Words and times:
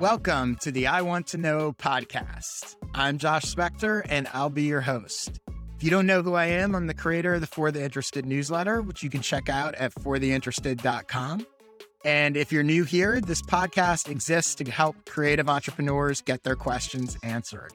Welcome 0.00 0.56
to 0.56 0.70
the 0.70 0.88
I 0.88 1.00
Want 1.00 1.26
to 1.28 1.38
Know 1.38 1.72
podcast. 1.72 2.76
I'm 2.92 3.16
Josh 3.16 3.46
Spector, 3.46 4.02
and 4.10 4.28
I'll 4.34 4.50
be 4.50 4.64
your 4.64 4.82
host. 4.82 5.40
If 5.74 5.82
you 5.82 5.88
don't 5.88 6.04
know 6.04 6.22
who 6.22 6.34
I 6.34 6.44
am, 6.44 6.74
I'm 6.74 6.86
the 6.86 6.92
creator 6.92 7.32
of 7.32 7.40
the 7.40 7.46
For 7.46 7.70
the 7.70 7.82
Interested 7.82 8.26
newsletter, 8.26 8.82
which 8.82 9.02
you 9.02 9.08
can 9.08 9.22
check 9.22 9.48
out 9.48 9.74
at 9.76 9.94
fortheinterested.com. 9.94 11.46
And 12.04 12.36
if 12.36 12.52
you're 12.52 12.62
new 12.62 12.84
here, 12.84 13.22
this 13.22 13.40
podcast 13.40 14.10
exists 14.10 14.54
to 14.56 14.70
help 14.70 14.96
creative 15.06 15.48
entrepreneurs 15.48 16.20
get 16.20 16.42
their 16.42 16.56
questions 16.56 17.16
answered. 17.22 17.72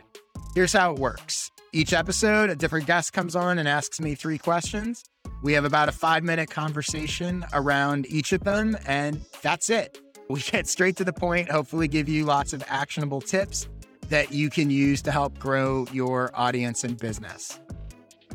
Here's 0.54 0.74
how 0.74 0.94
it 0.94 1.00
works 1.00 1.50
each 1.74 1.92
episode, 1.92 2.52
a 2.52 2.56
different 2.56 2.86
guest 2.86 3.14
comes 3.14 3.36
on 3.36 3.58
and 3.58 3.68
asks 3.68 4.00
me 4.00 4.14
three 4.14 4.38
questions. 4.38 5.04
We 5.42 5.54
have 5.54 5.66
about 5.66 5.90
a 5.90 5.92
five 5.94 6.24
minute 6.24 6.52
conversation 6.52 7.46
around 7.52 8.06
each 8.10 8.32
of 8.32 8.44
them, 8.44 8.78
and 8.86 9.22
that's 9.42 9.72
it. 9.72 10.01
We 10.30 10.42
get 10.42 10.68
straight 10.68 10.96
to 10.98 11.04
the 11.04 11.14
point, 11.14 11.50
hopefully, 11.50 11.88
give 11.88 12.08
you 12.08 12.26
lots 12.26 12.54
of 12.54 12.64
actionable 12.68 13.22
tips 13.22 13.68
that 14.10 14.32
you 14.32 14.50
can 14.50 14.70
use 14.70 15.02
to 15.04 15.12
help 15.12 15.38
grow 15.40 15.88
your 15.92 16.32
audience 16.34 16.84
and 16.84 16.98
business. 16.98 17.60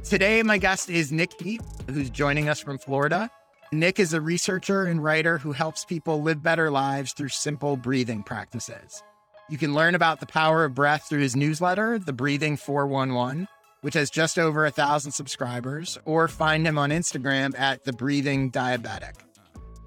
Today, 0.05 0.43
my 0.43 0.59
guest 0.59 0.89
is 0.89 1.11
Nick 1.11 1.41
Heath, 1.41 1.67
who's 1.91 2.11
joining 2.11 2.49
us 2.49 2.61
from 2.61 2.79
Florida. 2.79 3.31
Nick 3.73 3.99
is 3.99 4.15
a 4.15 4.21
researcher 4.21 4.85
and 4.87 5.03
writer 5.03 5.39
who 5.39 5.53
helps 5.53 5.85
people 5.85 6.23
live 6.23 6.43
better 6.43 6.71
lives 6.71 7.13
through 7.13 7.29
simple 7.29 7.77
breathing 7.77 8.23
practices. 8.23 9.03
You 9.49 9.59
can 9.59 9.75
learn 9.75 9.95
about 9.95 10.21
the 10.21 10.27
power 10.27 10.65
of 10.65 10.75
breath 10.75 11.09
through 11.09 11.21
his 11.21 11.37
newsletter, 11.37 11.99
The 11.99 12.13
Breathing 12.13 12.57
411, 12.57 13.49
which 13.81 13.95
has 13.95 14.11
just 14.11 14.39
over 14.39 14.65
a 14.67 14.71
thousand 14.71 15.13
subscribers, 15.13 15.99
or 16.05 16.29
find 16.29 16.67
him 16.67 16.79
on 16.79 16.91
Instagram 16.91 17.59
at 17.59 17.85
The 17.85 17.93
Breathing 17.93 18.51
Diabetic. 18.51 19.26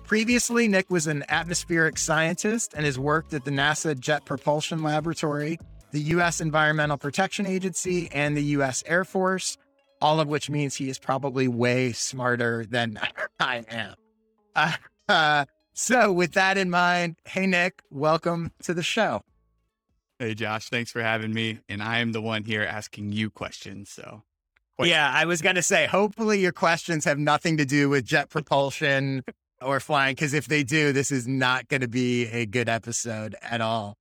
Previously, 0.10 0.68
Nick 0.68 0.90
was 0.90 1.06
an 1.06 1.24
atmospheric 1.30 1.96
scientist 2.00 2.74
and 2.74 2.84
has 2.84 2.98
worked 2.98 3.32
at 3.36 3.46
the 3.46 3.52
NASA 3.52 3.98
Jet 3.98 4.26
Propulsion 4.26 4.82
Laboratory, 4.82 5.60
the 5.92 6.00
U.S. 6.00 6.42
Environmental 6.42 6.98
Protection 6.98 7.46
Agency, 7.46 8.10
and 8.12 8.36
the 8.36 8.42
U.S. 8.46 8.84
Air 8.88 9.06
Force, 9.06 9.56
all 10.02 10.20
of 10.20 10.28
which 10.28 10.50
means 10.50 10.74
he 10.74 10.90
is 10.90 10.98
probably 10.98 11.48
way 11.48 11.92
smarter 11.92 12.66
than 12.66 13.00
I 13.40 13.64
am. 13.70 13.94
Uh, 14.56 14.72
uh, 15.10 15.46
so, 15.74 16.12
with 16.12 16.32
that 16.32 16.58
in 16.58 16.72
mind, 16.72 17.18
hey, 17.26 17.46
Nick, 17.46 17.84
welcome 17.92 18.52
to 18.64 18.74
the 18.74 18.82
show. 18.82 19.22
Hey, 20.18 20.34
Josh, 20.34 20.70
thanks 20.70 20.92
for 20.92 21.04
having 21.04 21.36
me. 21.36 21.60
And 21.70 21.84
I 21.84 22.00
am 22.00 22.14
the 22.14 22.22
one 22.22 22.46
here 22.46 22.64
asking 22.64 23.12
you 23.12 23.30
questions. 23.30 23.92
So, 23.92 24.24
yeah, 24.80 25.12
I 25.14 25.26
was 25.26 25.44
going 25.44 25.58
to 25.58 25.62
say, 25.62 25.86
hopefully, 25.86 26.40
your 26.40 26.52
questions 26.52 27.06
have 27.06 27.20
nothing 27.20 27.58
to 27.58 27.66
do 27.66 27.90
with 27.90 28.06
jet 28.06 28.32
propulsion 28.32 29.24
or 29.62 29.80
flying 29.80 30.16
because 30.16 30.34
if 30.34 30.48
they 30.48 30.64
do, 30.64 30.92
this 30.92 31.12
is 31.12 31.28
not 31.28 31.68
going 31.68 31.82
to 31.82 31.88
be 31.88 32.28
a 32.28 32.46
good 32.46 32.70
episode 32.70 33.36
at 33.42 33.62
all. 33.62 33.96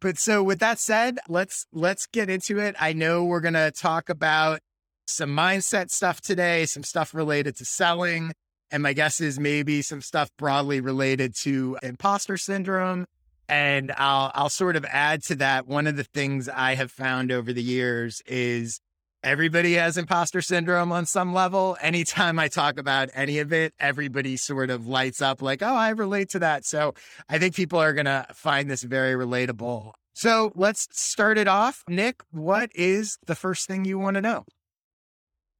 But 0.00 0.18
so 0.18 0.42
with 0.42 0.58
that 0.58 0.78
said, 0.78 1.18
let's 1.28 1.66
let's 1.72 2.06
get 2.06 2.28
into 2.28 2.58
it. 2.58 2.74
I 2.80 2.92
know 2.92 3.24
we're 3.24 3.40
going 3.40 3.54
to 3.54 3.70
talk 3.70 4.08
about 4.08 4.60
some 5.06 5.30
mindset 5.30 5.90
stuff 5.90 6.20
today, 6.20 6.66
some 6.66 6.82
stuff 6.82 7.14
related 7.14 7.56
to 7.56 7.64
selling, 7.64 8.32
and 8.70 8.82
my 8.82 8.94
guess 8.94 9.20
is 9.20 9.38
maybe 9.38 9.82
some 9.82 10.00
stuff 10.00 10.30
broadly 10.38 10.80
related 10.80 11.34
to 11.42 11.78
imposter 11.82 12.36
syndrome. 12.36 13.06
And 13.48 13.92
I'll 13.96 14.32
I'll 14.34 14.48
sort 14.48 14.76
of 14.76 14.84
add 14.86 15.22
to 15.24 15.36
that. 15.36 15.68
One 15.68 15.86
of 15.86 15.96
the 15.96 16.04
things 16.04 16.48
I 16.48 16.74
have 16.74 16.90
found 16.90 17.30
over 17.30 17.52
the 17.52 17.62
years 17.62 18.22
is 18.26 18.80
everybody 19.22 19.74
has 19.74 19.96
imposter 19.96 20.40
syndrome 20.40 20.92
on 20.92 21.06
some 21.06 21.32
level. 21.32 21.76
Anytime 21.80 22.38
I 22.38 22.48
talk 22.48 22.78
about 22.78 23.10
any 23.14 23.38
of 23.38 23.52
it, 23.52 23.74
everybody 23.78 24.36
sort 24.36 24.70
of 24.70 24.86
lights 24.86 25.22
up 25.22 25.42
like, 25.42 25.62
oh, 25.62 25.74
I 25.74 25.90
relate 25.90 26.30
to 26.30 26.38
that. 26.40 26.64
So 26.64 26.94
I 27.28 27.38
think 27.38 27.54
people 27.54 27.78
are 27.78 27.92
going 27.92 28.06
to 28.06 28.26
find 28.34 28.70
this 28.70 28.82
very 28.82 29.14
relatable. 29.14 29.92
So 30.14 30.52
let's 30.54 30.88
start 30.92 31.38
it 31.38 31.48
off. 31.48 31.84
Nick, 31.88 32.22
what 32.30 32.70
is 32.74 33.18
the 33.26 33.34
first 33.34 33.66
thing 33.66 33.84
you 33.84 33.98
want 33.98 34.16
to 34.16 34.20
know? 34.20 34.44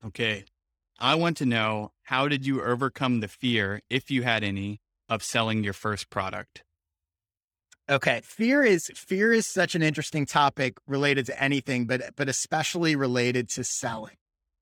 Okay. 0.04 0.44
I 0.98 1.14
want 1.14 1.36
to 1.38 1.46
know 1.46 1.92
how 2.04 2.28
did 2.28 2.46
you 2.46 2.62
overcome 2.62 3.20
the 3.20 3.28
fear, 3.28 3.80
if 3.88 4.10
you 4.10 4.22
had 4.22 4.44
any, 4.44 4.80
of 5.08 5.22
selling 5.22 5.64
your 5.64 5.72
first 5.72 6.10
product? 6.10 6.62
Okay. 7.90 8.20
Fear 8.24 8.62
is 8.62 8.90
fear 8.94 9.32
is 9.32 9.46
such 9.46 9.74
an 9.74 9.82
interesting 9.82 10.24
topic 10.24 10.78
related 10.86 11.26
to 11.26 11.42
anything, 11.42 11.86
but 11.86 12.14
but 12.16 12.28
especially 12.28 12.96
related 12.96 13.48
to 13.50 13.64
selling. 13.64 14.16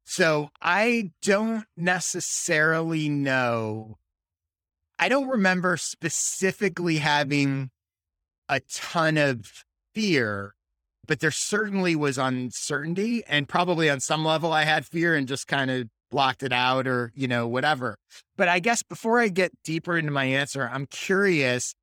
So 0.05 0.51
I 0.61 1.13
don't 1.23 1.65
necessarily 1.77 3.09
know. 3.09 3.99
I 4.99 5.09
don't 5.09 5.29
remember 5.29 5.77
specifically 5.77 6.97
having 6.97 7.71
a 8.49 8.61
ton 8.71 9.17
of 9.17 9.65
fear, 9.95 10.55
but 11.07 11.21
there 11.21 11.31
certainly 11.31 11.95
was 11.95 12.19
uncertainty. 12.19 13.23
And 13.27 13.49
probably 13.49 13.89
on 13.89 14.01
some 14.01 14.25
level, 14.25 14.53
I 14.53 14.65
had 14.65 14.85
fear 14.85 15.15
and 15.15 15.29
just 15.29 15.47
kind 15.47 15.71
of 15.71 15.89
blocked 16.11 16.43
it 16.43 16.53
out 16.53 16.87
or, 16.87 17.13
you 17.15 17.29
know, 17.29 17.47
whatever. 17.47 17.97
But 18.37 18.49
I 18.49 18.59
guess 18.59 18.83
before 18.83 19.21
I 19.21 19.29
get 19.29 19.53
deeper 19.63 19.97
into 19.97 20.11
my 20.11 20.25
answer, 20.25 20.69
I'm 20.71 20.87
curious 20.87 21.75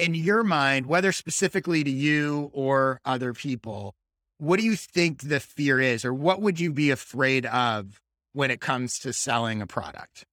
in 0.00 0.14
your 0.14 0.42
mind, 0.42 0.86
whether 0.86 1.12
specifically 1.12 1.84
to 1.84 1.90
you 1.90 2.50
or 2.52 3.00
other 3.04 3.32
people, 3.32 3.94
what 4.38 4.58
do 4.58 4.64
you 4.64 4.74
think 4.74 5.22
the 5.22 5.40
fear 5.40 5.80
is, 5.80 6.04
or 6.04 6.14
what 6.14 6.40
would 6.40 6.58
you 6.58 6.72
be 6.72 6.90
afraid 6.90 7.46
of 7.46 8.00
when 8.32 8.50
it 8.50 8.60
comes 8.60 8.98
to 9.00 9.12
selling 9.12 9.60
a 9.60 9.66
product? 9.66 10.24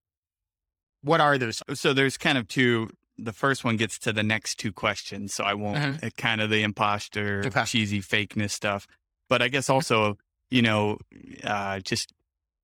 What 1.01 1.21
are 1.21 1.37
those? 1.37 1.61
So 1.73 1.93
there's 1.93 2.17
kind 2.17 2.37
of 2.37 2.47
two. 2.47 2.89
The 3.17 3.33
first 3.33 3.63
one 3.63 3.77
gets 3.77 3.97
to 3.99 4.13
the 4.13 4.23
next 4.23 4.55
two 4.59 4.71
questions. 4.71 5.33
So 5.33 5.43
I 5.43 5.55
won't 5.55 5.77
uh-huh. 5.77 6.09
kind 6.17 6.39
of 6.39 6.49
the 6.49 6.61
imposter, 6.61 7.43
okay. 7.45 7.65
cheesy 7.65 7.99
fakeness 8.01 8.51
stuff. 8.51 8.87
But 9.27 9.41
I 9.41 9.47
guess 9.47 9.69
also, 9.69 10.17
you 10.49 10.61
know, 10.61 10.99
uh, 11.43 11.79
just 11.79 12.13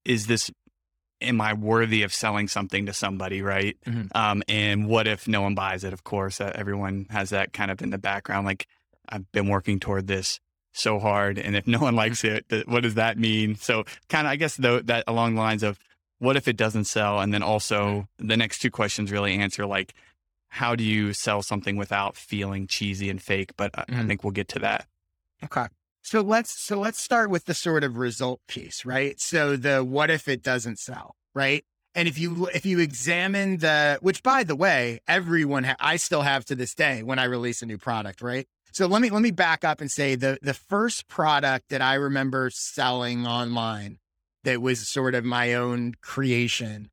is 0.05 0.27
this 0.27 0.51
am 1.21 1.41
I 1.41 1.53
worthy 1.53 2.03
of 2.03 2.13
selling 2.13 2.47
something 2.47 2.85
to 2.85 2.93
somebody, 2.93 3.41
right? 3.41 3.77
Mm-hmm. 3.85 4.07
Um, 4.15 4.43
and 4.47 4.87
what 4.87 5.07
if 5.07 5.27
no 5.27 5.41
one 5.41 5.55
buys 5.55 5.83
it? 5.83 5.93
Of 5.93 6.03
course, 6.03 6.41
uh, 6.41 6.51
everyone 6.55 7.07
has 7.09 7.29
that 7.31 7.53
kind 7.53 7.71
of 7.71 7.81
in 7.81 7.89
the 7.89 7.97
background. 7.97 8.45
Like 8.45 8.67
I've 9.07 9.31
been 9.31 9.47
working 9.47 9.79
toward 9.79 10.07
this 10.07 10.39
so 10.73 10.99
hard, 10.99 11.37
and 11.37 11.55
if 11.55 11.67
no 11.67 11.79
one 11.79 11.95
likes 11.95 12.23
it, 12.23 12.49
th- 12.49 12.65
what 12.65 12.83
does 12.83 12.95
that 12.95 13.17
mean? 13.17 13.55
So, 13.55 13.83
kind 14.09 14.27
of, 14.27 14.31
I 14.31 14.35
guess 14.35 14.57
though 14.57 14.79
that 14.81 15.03
along 15.07 15.35
the 15.35 15.41
lines 15.41 15.63
of 15.63 15.79
what 16.19 16.35
if 16.35 16.47
it 16.47 16.57
doesn't 16.57 16.85
sell, 16.85 17.19
and 17.19 17.33
then 17.33 17.43
also 17.43 18.07
the 18.17 18.37
next 18.37 18.59
two 18.59 18.71
questions 18.71 19.11
really 19.11 19.35
answer 19.35 19.65
like 19.65 19.93
how 20.53 20.75
do 20.75 20.83
you 20.83 21.13
sell 21.13 21.41
something 21.41 21.77
without 21.77 22.15
feeling 22.15 22.67
cheesy 22.67 23.09
and 23.09 23.19
fake? 23.19 23.53
But 23.57 23.71
I, 23.73 23.85
mm-hmm. 23.85 24.01
I 24.01 24.05
think 24.05 24.23
we'll 24.23 24.31
get 24.31 24.49
to 24.49 24.59
that. 24.59 24.85
Okay. 25.43 25.65
So 26.03 26.21
let's 26.21 26.61
so 26.61 26.79
let's 26.79 26.99
start 26.99 27.29
with 27.29 27.45
the 27.45 27.53
sort 27.53 27.83
of 27.83 27.97
result 27.97 28.41
piece, 28.47 28.83
right? 28.85 29.19
So 29.19 29.55
the 29.55 29.83
what 29.83 30.11
if 30.11 30.27
it 30.27 30.43
doesn't 30.43 30.77
sell, 30.77 31.15
right? 31.33 31.63
And 31.95 32.07
if 32.07 32.19
you 32.19 32.47
if 32.53 32.65
you 32.65 32.79
examine 32.79 33.57
the 33.57 33.99
which 34.01 34.21
by 34.21 34.43
the 34.43 34.55
way, 34.55 34.99
everyone 35.07 35.63
ha- 35.63 35.77
I 35.79 35.95
still 35.95 36.21
have 36.21 36.43
to 36.45 36.55
this 36.55 36.75
day 36.75 37.03
when 37.03 37.19
I 37.19 37.23
release 37.23 37.61
a 37.61 37.65
new 37.65 37.77
product, 37.77 38.21
right? 38.21 38.45
So 38.73 38.85
let 38.85 39.01
me 39.01 39.11
let 39.11 39.21
me 39.21 39.31
back 39.31 39.63
up 39.63 39.79
and 39.79 39.89
say 39.89 40.15
the 40.15 40.39
the 40.41 40.53
first 40.53 41.07
product 41.07 41.69
that 41.69 41.81
I 41.81 41.93
remember 41.93 42.49
selling 42.51 43.25
online 43.25 43.99
that 44.43 44.61
was 44.61 44.85
sort 44.85 45.15
of 45.15 45.23
my 45.23 45.53
own 45.53 45.93
creation 46.01 46.89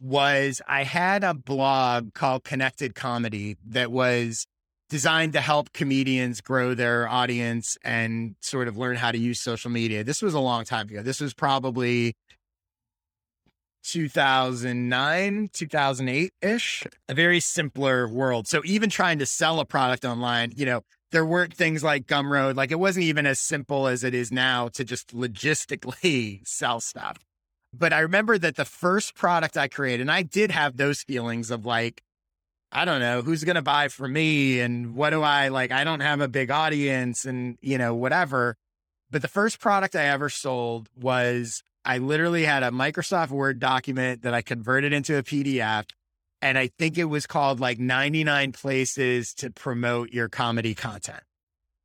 was 0.00 0.60
I 0.66 0.82
had 0.82 1.22
a 1.22 1.34
blog 1.34 2.12
called 2.14 2.42
Connected 2.42 2.94
Comedy 2.96 3.56
that 3.66 3.92
was 3.92 4.46
designed 4.88 5.34
to 5.34 5.40
help 5.40 5.72
comedians 5.72 6.40
grow 6.40 6.74
their 6.74 7.08
audience 7.08 7.76
and 7.84 8.36
sort 8.40 8.68
of 8.68 8.76
learn 8.76 8.96
how 8.96 9.12
to 9.12 9.18
use 9.18 9.40
social 9.40 9.70
media. 9.70 10.02
This 10.02 10.22
was 10.22 10.34
a 10.34 10.40
long 10.40 10.64
time 10.64 10.88
ago. 10.88 11.02
This 11.02 11.20
was 11.20 11.34
probably 11.34 12.14
2009, 13.84 15.50
2008 15.52 16.32
ish, 16.42 16.84
a 17.08 17.14
very 17.14 17.40
simpler 17.40 18.08
world. 18.08 18.46
So 18.46 18.62
even 18.64 18.90
trying 18.90 19.18
to 19.18 19.26
sell 19.26 19.60
a 19.60 19.64
product 19.64 20.04
online, 20.04 20.52
you 20.56 20.66
know, 20.66 20.82
there 21.10 21.24
weren't 21.24 21.54
things 21.54 21.82
like 21.82 22.06
Gumroad. 22.06 22.56
Like 22.56 22.70
it 22.70 22.78
wasn't 22.78 23.04
even 23.04 23.26
as 23.26 23.40
simple 23.40 23.86
as 23.86 24.04
it 24.04 24.14
is 24.14 24.30
now 24.30 24.68
to 24.68 24.84
just 24.84 25.14
logistically 25.14 26.40
sell 26.46 26.80
stuff. 26.80 27.18
But 27.72 27.92
I 27.92 28.00
remember 28.00 28.38
that 28.38 28.56
the 28.56 28.64
first 28.64 29.14
product 29.14 29.56
I 29.56 29.68
created, 29.68 30.02
and 30.02 30.10
I 30.10 30.22
did 30.22 30.50
have 30.50 30.76
those 30.76 31.02
feelings 31.02 31.50
of 31.50 31.66
like, 31.66 32.02
I 32.70 32.84
don't 32.84 33.00
know 33.00 33.22
who's 33.22 33.44
going 33.44 33.56
to 33.56 33.62
buy 33.62 33.88
for 33.88 34.06
me 34.06 34.60
and 34.60 34.94
what 34.94 35.10
do 35.10 35.22
I 35.22 35.48
like? 35.48 35.72
I 35.72 35.84
don't 35.84 36.00
have 36.00 36.20
a 36.20 36.28
big 36.28 36.50
audience 36.50 37.24
and, 37.24 37.56
you 37.62 37.78
know, 37.78 37.94
whatever. 37.94 38.56
But 39.10 39.22
the 39.22 39.28
first 39.28 39.58
product 39.58 39.96
I 39.96 40.04
ever 40.04 40.28
sold 40.28 40.88
was 40.94 41.62
I 41.84 41.98
literally 41.98 42.44
had 42.44 42.62
a 42.62 42.70
Microsoft 42.70 43.30
Word 43.30 43.58
document 43.58 44.22
that 44.22 44.34
I 44.34 44.42
converted 44.42 44.92
into 44.92 45.16
a 45.16 45.22
PDF. 45.22 45.84
And 46.42 46.58
I 46.58 46.68
think 46.78 46.98
it 46.98 47.04
was 47.04 47.26
called 47.26 47.58
like 47.58 47.78
99 47.78 48.52
places 48.52 49.32
to 49.34 49.50
promote 49.50 50.12
your 50.12 50.28
comedy 50.28 50.74
content. 50.74 51.22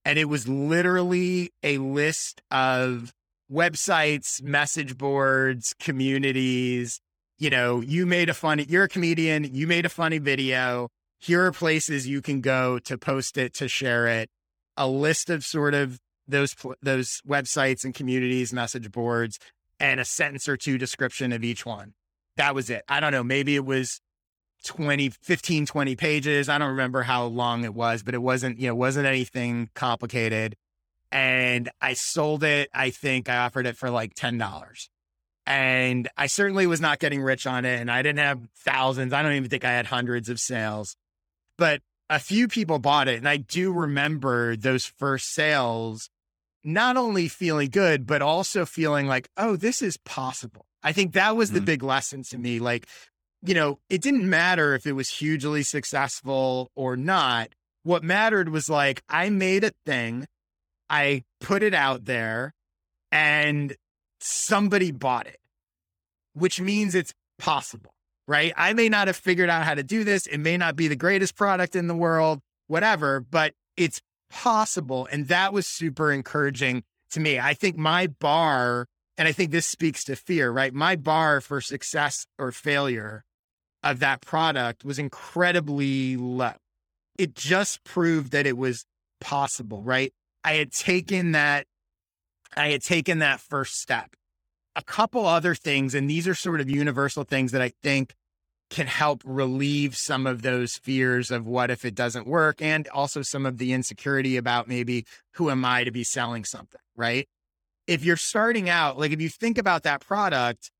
And 0.05 0.19
it 0.19 0.25
was 0.25 0.49
literally 0.49 1.53
a 1.63 1.77
list 1.77 2.41
of 2.51 3.13
websites, 3.51 4.41
message 4.43 4.97
boards, 4.97 5.73
communities, 5.79 6.99
you 7.43 7.49
know, 7.49 7.81
you 7.81 8.05
made 8.05 8.29
a 8.29 8.33
funny, 8.33 8.65
you're 8.69 8.85
a 8.85 8.87
comedian, 8.87 9.53
you 9.53 9.67
made 9.67 9.85
a 9.85 9.89
funny 9.89 10.17
video. 10.17 10.87
Here 11.19 11.45
are 11.45 11.51
places 11.51 12.07
you 12.07 12.21
can 12.21 12.39
go 12.39 12.79
to 12.79 12.97
post 12.97 13.37
it, 13.37 13.53
to 13.55 13.67
share 13.67 14.07
it. 14.07 14.29
a 14.77 14.87
list 14.87 15.29
of 15.29 15.43
sort 15.43 15.73
of 15.73 15.99
those 16.25 16.55
those 16.81 17.21
websites 17.27 17.83
and 17.83 17.93
communities, 17.93 18.53
message 18.53 18.91
boards, 18.91 19.39
and 19.77 19.99
a 19.99 20.05
sentence 20.05 20.47
or 20.47 20.55
two 20.55 20.77
description 20.77 21.33
of 21.33 21.43
each 21.43 21.65
one. 21.65 21.93
That 22.37 22.55
was 22.55 22.69
it. 22.69 22.83
I 22.87 23.01
don't 23.01 23.11
know. 23.11 23.23
Maybe 23.23 23.55
it 23.55 23.65
was 23.65 23.99
20, 24.65 25.09
15, 25.09 25.65
20 25.65 25.95
pages. 25.97 26.47
I 26.49 26.57
don't 26.57 26.69
remember 26.69 27.03
how 27.03 27.25
long 27.25 27.65
it 27.65 27.73
was, 27.73 28.03
but 28.03 28.13
it 28.15 28.21
wasn't, 28.21 28.57
you 28.59 28.67
know, 28.69 28.75
wasn't 28.75 29.05
anything 29.05 29.69
complicated. 29.75 30.55
And 31.11 31.69
I 31.81 31.93
sold 31.93 32.43
it. 32.43 32.69
I 32.73 32.89
think 32.89 33.29
I 33.29 33.37
offered 33.37 33.67
it 33.67 33.77
for 33.77 33.89
like 33.91 34.15
$10. 34.15 34.89
And 35.45 36.07
I 36.17 36.27
certainly 36.27 36.67
was 36.67 36.79
not 36.79 36.99
getting 36.99 37.21
rich 37.21 37.45
on 37.45 37.65
it. 37.65 37.79
And 37.79 37.91
I 37.91 38.01
didn't 38.01 38.19
have 38.19 38.39
thousands. 38.59 39.11
I 39.13 39.21
don't 39.21 39.33
even 39.33 39.49
think 39.49 39.65
I 39.65 39.71
had 39.71 39.85
hundreds 39.85 40.29
of 40.29 40.39
sales, 40.39 40.95
but 41.57 41.81
a 42.09 42.19
few 42.19 42.47
people 42.47 42.79
bought 42.79 43.07
it. 43.07 43.17
And 43.17 43.27
I 43.27 43.37
do 43.37 43.71
remember 43.71 44.55
those 44.55 44.85
first 44.85 45.33
sales 45.33 46.09
not 46.63 46.95
only 46.95 47.27
feeling 47.27 47.69
good, 47.69 48.05
but 48.05 48.21
also 48.21 48.65
feeling 48.65 49.07
like, 49.07 49.27
oh, 49.35 49.55
this 49.55 49.81
is 49.81 49.97
possible. 49.97 50.65
I 50.81 50.91
think 50.91 51.13
that 51.13 51.35
was 51.35 51.51
the 51.51 51.59
mm-hmm. 51.59 51.65
big 51.65 51.83
lesson 51.83 52.23
to 52.23 52.37
me. 52.37 52.59
Like, 52.59 52.87
you 53.45 53.53
know, 53.53 53.79
it 53.89 54.01
didn't 54.01 54.29
matter 54.29 54.73
if 54.73 54.85
it 54.85 54.93
was 54.93 55.09
hugely 55.09 55.63
successful 55.63 56.71
or 56.75 56.95
not. 56.95 57.49
What 57.83 58.03
mattered 58.03 58.49
was 58.49 58.69
like, 58.69 59.03
I 59.09 59.29
made 59.29 59.65
a 59.65 59.71
thing, 59.85 60.25
I 60.89 61.23
put 61.41 61.63
it 61.63 61.73
out 61.73 62.05
there, 62.05 62.53
and 63.11 63.75
somebody 64.23 64.91
bought 64.91 65.27
it, 65.27 65.39
which 66.33 66.61
means 66.61 66.95
it's 66.95 67.13
possible, 67.37 67.93
right? 68.27 68.53
I 68.55 68.73
may 68.73 68.89
not 68.89 69.07
have 69.07 69.17
figured 69.17 69.49
out 69.49 69.63
how 69.63 69.75
to 69.75 69.83
do 69.83 70.03
this. 70.03 70.27
It 70.27 70.37
may 70.37 70.57
not 70.57 70.75
be 70.75 70.87
the 70.87 70.95
greatest 70.95 71.35
product 71.35 71.75
in 71.75 71.87
the 71.87 71.95
world, 71.95 72.39
whatever, 72.67 73.19
but 73.19 73.53
it's 73.75 74.01
possible. 74.29 75.07
And 75.11 75.27
that 75.27 75.53
was 75.53 75.67
super 75.67 76.11
encouraging 76.11 76.83
to 77.11 77.19
me. 77.19 77.39
I 77.39 77.53
think 77.53 77.77
my 77.77 78.07
bar, 78.07 78.87
and 79.17 79.27
I 79.27 79.31
think 79.31 79.51
this 79.51 79.67
speaks 79.67 80.03
to 80.05 80.15
fear, 80.15 80.51
right? 80.51 80.73
My 80.73 80.95
bar 80.95 81.41
for 81.41 81.61
success 81.61 82.25
or 82.39 82.51
failure 82.51 83.23
of 83.83 83.99
that 83.99 84.21
product 84.21 84.85
was 84.85 84.97
incredibly 84.97 86.15
low. 86.15 86.53
It 87.17 87.35
just 87.35 87.83
proved 87.83 88.31
that 88.31 88.47
it 88.47 88.57
was 88.57 88.85
possible, 89.19 89.83
right? 89.83 90.13
I 90.43 90.53
had 90.53 90.71
taken 90.71 91.33
that, 91.33 91.67
I 92.55 92.69
had 92.69 92.81
taken 92.81 93.19
that 93.19 93.39
first 93.39 93.79
step. 93.79 94.15
A 94.75 94.83
couple 94.83 95.25
other 95.25 95.53
things, 95.53 95.93
and 95.93 96.09
these 96.09 96.27
are 96.27 96.35
sort 96.35 96.59
of 96.59 96.69
universal 96.69 97.23
things 97.23 97.51
that 97.51 97.61
I 97.61 97.71
think 97.83 98.15
can 98.69 98.87
help 98.87 99.21
relieve 99.23 99.95
some 99.95 100.25
of 100.25 100.41
those 100.41 100.77
fears 100.77 101.29
of 101.29 101.45
what 101.45 101.69
if 101.69 101.85
it 101.85 101.93
doesn't 101.93 102.25
work 102.25 102.59
and 102.59 102.87
also 102.87 103.21
some 103.21 103.45
of 103.45 103.59
the 103.59 103.71
insecurity 103.71 104.35
about 104.35 104.67
maybe 104.67 105.05
who 105.33 105.51
am 105.51 105.63
I 105.63 105.83
to 105.83 105.91
be 105.91 106.03
selling 106.03 106.43
something, 106.43 106.81
right? 106.95 107.27
If 107.85 108.03
you're 108.03 108.17
starting 108.17 108.69
out, 108.69 108.97
like 108.97 109.11
if 109.11 109.21
you 109.21 109.29
think 109.29 109.59
about 109.59 109.83
that 109.83 110.01
product, 110.01 110.71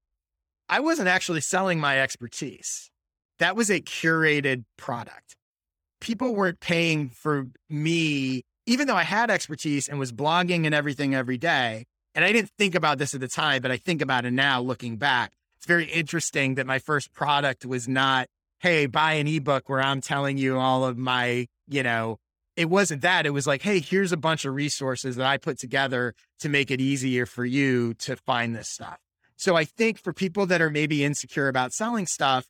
I 0.68 0.80
wasn't 0.80 1.08
actually 1.08 1.42
selling 1.42 1.80
my 1.80 2.00
expertise. 2.00 2.90
That 3.38 3.56
was 3.56 3.70
a 3.70 3.80
curated 3.80 4.64
product. 4.78 5.36
People 6.02 6.34
weren't 6.34 6.60
paying 6.60 7.10
for 7.10 7.48
me, 7.70 8.44
even 8.66 8.88
though 8.88 8.96
I 8.96 9.04
had 9.04 9.30
expertise 9.30 9.88
and 9.88 10.00
was 10.00 10.12
blogging 10.12 10.66
and 10.66 10.74
everything 10.74 11.14
every 11.16 11.38
day. 11.38 11.86
And 12.16 12.24
I 12.24 12.32
didn't 12.32 12.52
think 12.58 12.76
about 12.76 13.00
this 13.00 13.16
at 13.16 13.22
the 13.22 13.28
time, 13.28 13.62
but 13.62 13.72
I 13.72 13.78
think 13.78 14.02
about 14.02 14.26
it 14.26 14.32
now 14.32 14.62
looking 14.62 14.98
back 14.98 15.34
it's 15.64 15.68
very 15.70 15.86
interesting 15.86 16.56
that 16.56 16.68
my 16.68 16.78
first 16.78 17.14
product 17.14 17.66
was 17.66 17.88
not, 17.88 18.28
hey, 18.60 18.86
buy 18.86 19.14
an 19.14 19.30
ebook 19.30 19.70
where 19.70 19.82
I'm 19.82 20.02
telling 20.02 20.38
you 20.38 20.60
all 20.60 20.84
of 20.84 20.98
my, 20.98 21.48
you 21.70 21.84
know, 21.84 22.20
it 22.58 22.70
wasn't 22.70 23.02
that. 23.04 23.26
It 23.26 23.30
was 23.30 23.48
like, 23.48 23.62
hey, 23.62 23.80
here's 23.80 24.12
a 24.12 24.18
bunch 24.18 24.44
of 24.44 24.54
resources 24.56 25.16
that 25.16 25.26
I 25.26 25.38
put 25.38 25.58
together 25.58 26.16
to 26.42 26.50
make 26.50 26.70
it 26.70 26.82
easier 26.82 27.26
for 27.26 27.46
you 27.46 27.94
to 27.94 28.18
find 28.18 28.54
this 28.54 28.68
stuff. 28.68 28.98
So 29.38 29.56
I 29.56 29.64
think 29.64 30.00
for 30.00 30.12
people 30.12 30.46
that 30.48 30.62
are 30.62 30.70
maybe 30.70 31.06
insecure 31.06 31.48
about 31.48 31.72
selling 31.72 32.08
stuff, 32.08 32.46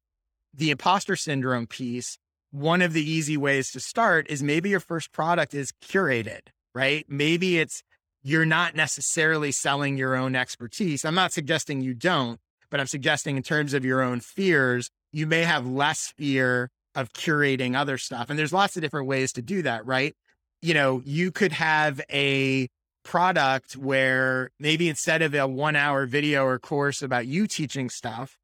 the 0.52 0.72
imposter 0.72 1.16
syndrome 1.16 1.68
piece, 1.68 2.18
one 2.54 2.84
of 2.84 2.94
the 2.94 3.02
easy 3.04 3.36
ways 3.36 3.72
to 3.72 3.80
start 3.80 4.28
is 4.30 4.44
maybe 4.44 4.70
your 4.70 4.80
first 4.80 5.12
product 5.12 5.56
is 5.56 5.72
curated, 5.84 6.42
right? 6.76 7.04
Maybe 7.10 7.58
it's 7.58 7.82
you're 8.22 8.46
not 8.46 8.76
necessarily 8.76 9.52
selling 9.52 9.98
your 9.98 10.16
own 10.16 10.36
expertise. 10.36 11.04
I'm 11.04 11.16
not 11.16 11.34
suggesting 11.34 11.82
you 11.82 11.96
don't, 11.96 12.40
but 12.70 12.80
I'm 12.80 12.86
suggesting 12.86 13.38
in 13.38 13.44
terms 13.44 13.74
of 13.74 13.84
your 13.84 14.04
own 14.04 14.20
fears, 14.20 14.92
you 15.12 15.26
may 15.26 15.42
have 15.42 15.66
less 15.66 16.14
fear 16.16 16.70
of 16.94 17.12
curating 17.14 17.76
other 17.76 17.98
stuff. 17.98 18.30
And 18.30 18.38
there's 18.38 18.54
lots 18.54 18.78
of 18.78 18.84
different 18.84 19.08
ways 19.08 19.34
to 19.34 19.42
do 19.42 19.64
that, 19.64 19.84
right? 19.88 20.16
You 20.62 20.76
know, 20.76 21.02
you 21.04 21.32
could 21.32 21.54
have 21.54 22.02
a 22.12 22.70
product 23.04 23.76
where 23.76 24.52
maybe 24.60 24.90
instead 24.90 25.24
of 25.24 25.34
a 25.34 25.48
one 25.48 25.76
hour 25.76 26.06
video 26.06 26.46
or 26.46 26.60
course 26.60 27.02
about 27.02 27.26
you 27.26 27.48
teaching 27.48 27.90
stuff, 27.90 28.38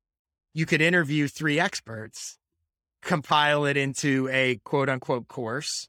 you 0.56 0.66
could 0.66 0.82
interview 0.82 1.28
three 1.28 1.60
experts, 1.60 2.39
compile 3.02 3.66
it 3.66 3.78
into 3.78 4.30
a 4.32 4.60
quote 4.64 4.90
unquote 4.90 5.28
course. 5.28 5.88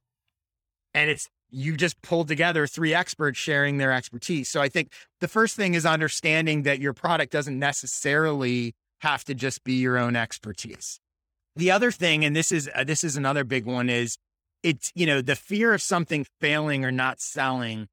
And 0.94 1.10
it's 1.10 1.28
you 1.50 1.76
just 1.76 2.00
pulled 2.02 2.28
together 2.28 2.66
three 2.66 2.94
experts 2.94 3.38
sharing 3.38 3.78
their 3.78 3.92
expertise. 3.92 4.48
So 4.48 4.60
I 4.60 4.68
think 4.68 4.92
the 5.20 5.28
first 5.28 5.56
thing 5.56 5.74
is 5.74 5.84
understanding 5.84 6.62
that 6.62 6.78
your 6.78 6.92
product 6.92 7.32
doesn't 7.32 7.58
necessarily 7.58 8.74
have 9.00 9.24
to 9.24 9.34
just 9.34 9.64
be 9.64 9.74
your 9.74 9.98
own 9.98 10.16
expertise. 10.16 11.00
The 11.56 11.70
other 11.70 11.90
thing, 11.90 12.24
and 12.24 12.36
this 12.36 12.52
is 12.52 12.70
uh, 12.74 12.84
this 12.84 13.02
is 13.02 13.16
another 13.16 13.44
big 13.44 13.66
one, 13.66 13.88
is 13.88 14.16
it's 14.62 14.92
you 14.94 15.06
know 15.06 15.20
the 15.20 15.36
fear 15.36 15.74
of 15.74 15.82
something 15.82 16.26
failing 16.40 16.84
or 16.84 16.92
not 16.92 17.20
selling. 17.20 17.88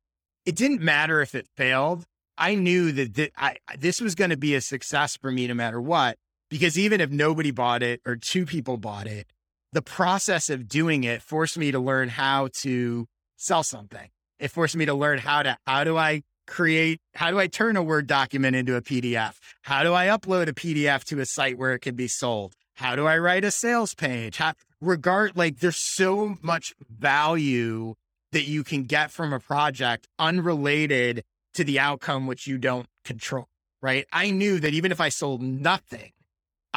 It 0.46 0.56
didn't 0.56 0.82
matter 0.82 1.22
if 1.22 1.34
it 1.34 1.48
failed. 1.58 2.06
I 2.38 2.56
knew 2.56 2.92
that 2.92 3.16
th- 3.16 3.32
I, 3.36 3.58
this 3.78 4.00
was 4.00 4.14
going 4.14 4.30
to 4.30 4.38
be 4.38 4.54
a 4.54 4.62
success 4.62 5.18
for 5.18 5.32
me 5.32 5.48
no 5.48 5.56
matter 5.56 5.82
what, 5.82 6.18
because 6.50 6.78
even 6.78 7.02
if 7.02 7.10
nobody 7.10 7.52
bought 7.52 7.84
it 7.84 8.02
or 8.06 8.16
two 8.16 8.46
people 8.46 8.78
bought 8.78 9.08
it, 9.08 9.28
the 9.74 9.82
process 9.82 10.50
of 10.50 10.68
doing 10.68 11.04
it 11.04 11.22
forced 11.22 11.58
me 11.58 11.72
to 11.72 11.80
learn 11.80 12.10
how 12.10 12.50
to 12.62 13.08
sell 13.36 13.64
something. 13.64 14.10
It 14.40 14.50
forced 14.50 14.76
me 14.76 14.86
to 14.86 14.94
learn 14.94 15.20
how 15.20 15.44
to, 15.44 15.58
how 15.66 15.84
do 15.84 15.98
I 15.98 16.24
create, 16.46 17.00
how 17.16 17.32
do 17.32 17.40
I 17.40 17.48
turn 17.48 17.76
a 17.76 17.84
Word 17.84 18.08
document 18.08 18.56
into 18.56 18.76
a 18.76 18.82
PDF? 18.82 19.38
How 19.64 19.84
do 19.84 19.94
I 19.94 20.08
upload 20.08 20.48
a 20.48 20.54
PDF 20.54 21.04
to 21.06 21.20
a 21.20 21.26
site 21.26 21.58
where 21.58 21.74
it 21.74 21.80
can 21.80 21.96
be 21.96 22.08
sold? 22.08 22.54
How 22.76 22.96
do 22.96 23.06
I 23.08 23.18
write 23.18 23.44
a 23.44 23.52
sales 23.52 23.94
page? 23.94 24.38
How, 24.38 24.54
regard, 24.80 25.36
like 25.36 25.60
there's 25.60 25.78
so 25.78 26.38
much 26.42 26.74
value 26.90 27.96
that 28.32 28.48
you 28.48 28.64
can 28.64 28.84
get 28.84 29.12
from 29.12 29.34
a 29.34 29.40
project 29.40 30.08
unrelated 30.20 31.24
to 31.56 31.64
the 31.64 31.80
outcome, 31.80 32.28
which 32.28 32.46
you 32.46 32.58
don't 32.58 32.88
control, 33.04 33.48
right? 33.82 34.06
I 34.14 34.32
knew 34.32 34.60
that 34.60 34.74
even 34.74 34.92
if 34.92 35.02
I 35.02 35.10
sold 35.10 35.42
nothing, 35.42 36.12